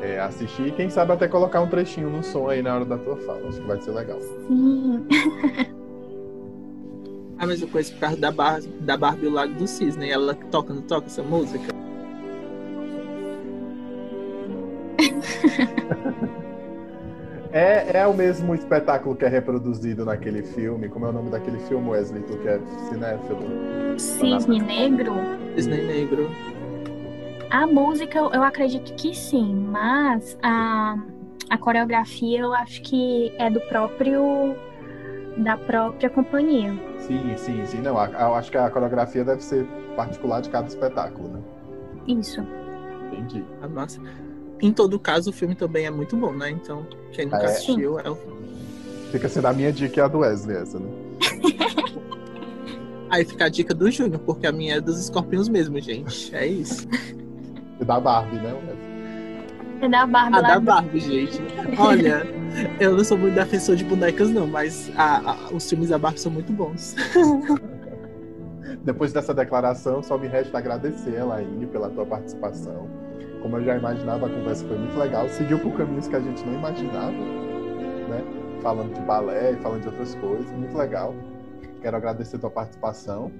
[0.01, 2.97] é, assistir e quem sabe até colocar um trechinho no som aí na hora da
[2.97, 3.47] tua fala.
[3.47, 4.19] Acho que vai ser legal.
[4.21, 5.07] Sim.
[7.39, 10.09] a mesma coisa por causa da, Bar da Barbie o Lago do Cisne.
[10.09, 11.73] Ela toca, não toca essa música?
[17.55, 20.89] É, é o mesmo espetáculo que é reproduzido naquele filme.
[20.89, 22.21] Como é o nome daquele filme, Wesley?
[22.23, 22.59] Tu que é
[22.89, 23.97] cinéfilo?
[23.97, 25.13] Cisne Negro?
[25.55, 26.29] Cisne Negro.
[27.49, 30.97] A música, eu acredito que sim, mas a,
[31.49, 34.55] a coreografia eu acho que é do próprio.
[35.37, 36.73] da própria companhia.
[36.99, 37.81] Sim, sim, sim.
[37.81, 39.65] Não, eu acho que a coreografia deve ser
[39.95, 41.41] particular de cada espetáculo, né?
[42.07, 42.41] Isso.
[43.11, 43.43] Entendi.
[43.61, 44.01] A massa.
[44.61, 46.49] Em todo caso, o filme também é muito bom, né?
[46.49, 47.45] Então, quem nunca é.
[47.45, 48.17] assistiu é o.
[49.11, 50.89] Fica sendo a minha dica e a do Wesley, essa, né?
[53.09, 56.35] Aí fica a dica do Júnior, porque a minha é dos escorpiões mesmo, gente.
[56.35, 56.87] É isso.
[57.79, 58.95] E da Barbie, né, Wesley?
[59.81, 60.37] É da Barbie.
[60.37, 61.41] A da Barbie, gente.
[61.77, 62.25] Olha,
[62.79, 66.19] eu não sou muito defensor de bonecas, não, mas a, a, os filmes da Barbie
[66.19, 66.95] são muito bons.
[68.83, 72.87] Depois dessa declaração, só me resta agradecer, Elaine, pela tua participação
[73.45, 75.29] como eu já imaginava, a conversa foi muito legal.
[75.29, 78.23] Seguiu por caminhos que a gente não imaginava, né?
[78.63, 81.13] Falando de balé, falando de outras coisas, muito legal.
[81.79, 83.31] Quero agradecer a tua participação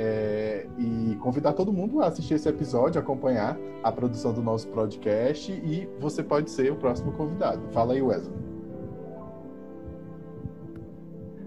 [0.00, 5.52] é, e convidar todo mundo a assistir esse episódio, acompanhar a produção do nosso podcast
[5.52, 7.60] e você pode ser o próximo convidado.
[7.70, 8.32] Fala aí, Wesley.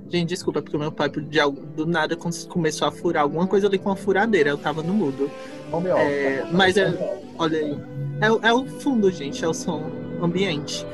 [0.08, 1.40] Gente, desculpa, porque o meu pai de,
[1.76, 2.16] do nada
[2.48, 4.52] começou a furar alguma coisa ali com a furadeira.
[4.52, 5.32] Eu tava no mudo.
[5.98, 6.94] É, mas é,
[7.40, 7.80] olha aí.
[8.22, 9.82] É, é, o fundo, gente, é o som
[10.22, 10.86] ambiente.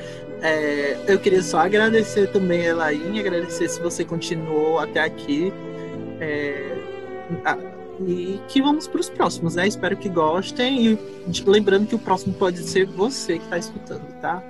[0.42, 5.52] É, eu queria só agradecer também a Elaine, agradecer se você continuou até aqui.
[6.22, 6.79] É,
[8.06, 9.68] e que vamos para os próximos, né?
[9.68, 10.94] Espero que gostem.
[10.94, 11.00] E
[11.46, 14.44] lembrando que o próximo pode ser você que está escutando, tá?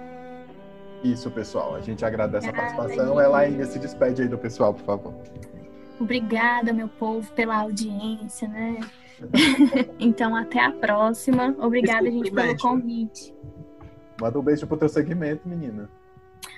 [1.03, 1.75] Isso, pessoal.
[1.75, 3.19] A gente agradece a participação.
[3.19, 5.13] Elaine, se despede aí do pessoal, por favor.
[5.99, 8.79] Obrigada, meu povo, pela audiência, né?
[9.99, 11.55] então, até a próxima.
[11.59, 13.33] Obrigada, gente, pelo convite.
[14.19, 15.89] Manda um beijo pro teu segmento, menina.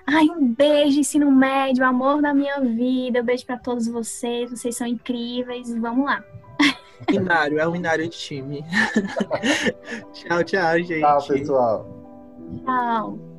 [0.05, 3.21] Ai, um beijo, ensino médio, amor da minha vida.
[3.21, 4.49] Um beijo para todos vocês.
[4.49, 5.73] Vocês são incríveis.
[5.75, 6.23] Vamos lá.
[7.11, 8.65] Inário, é o Inário de time.
[10.13, 10.99] tchau, tchau, gente.
[10.99, 12.03] Tchau, pessoal.
[12.65, 13.30] Tchau.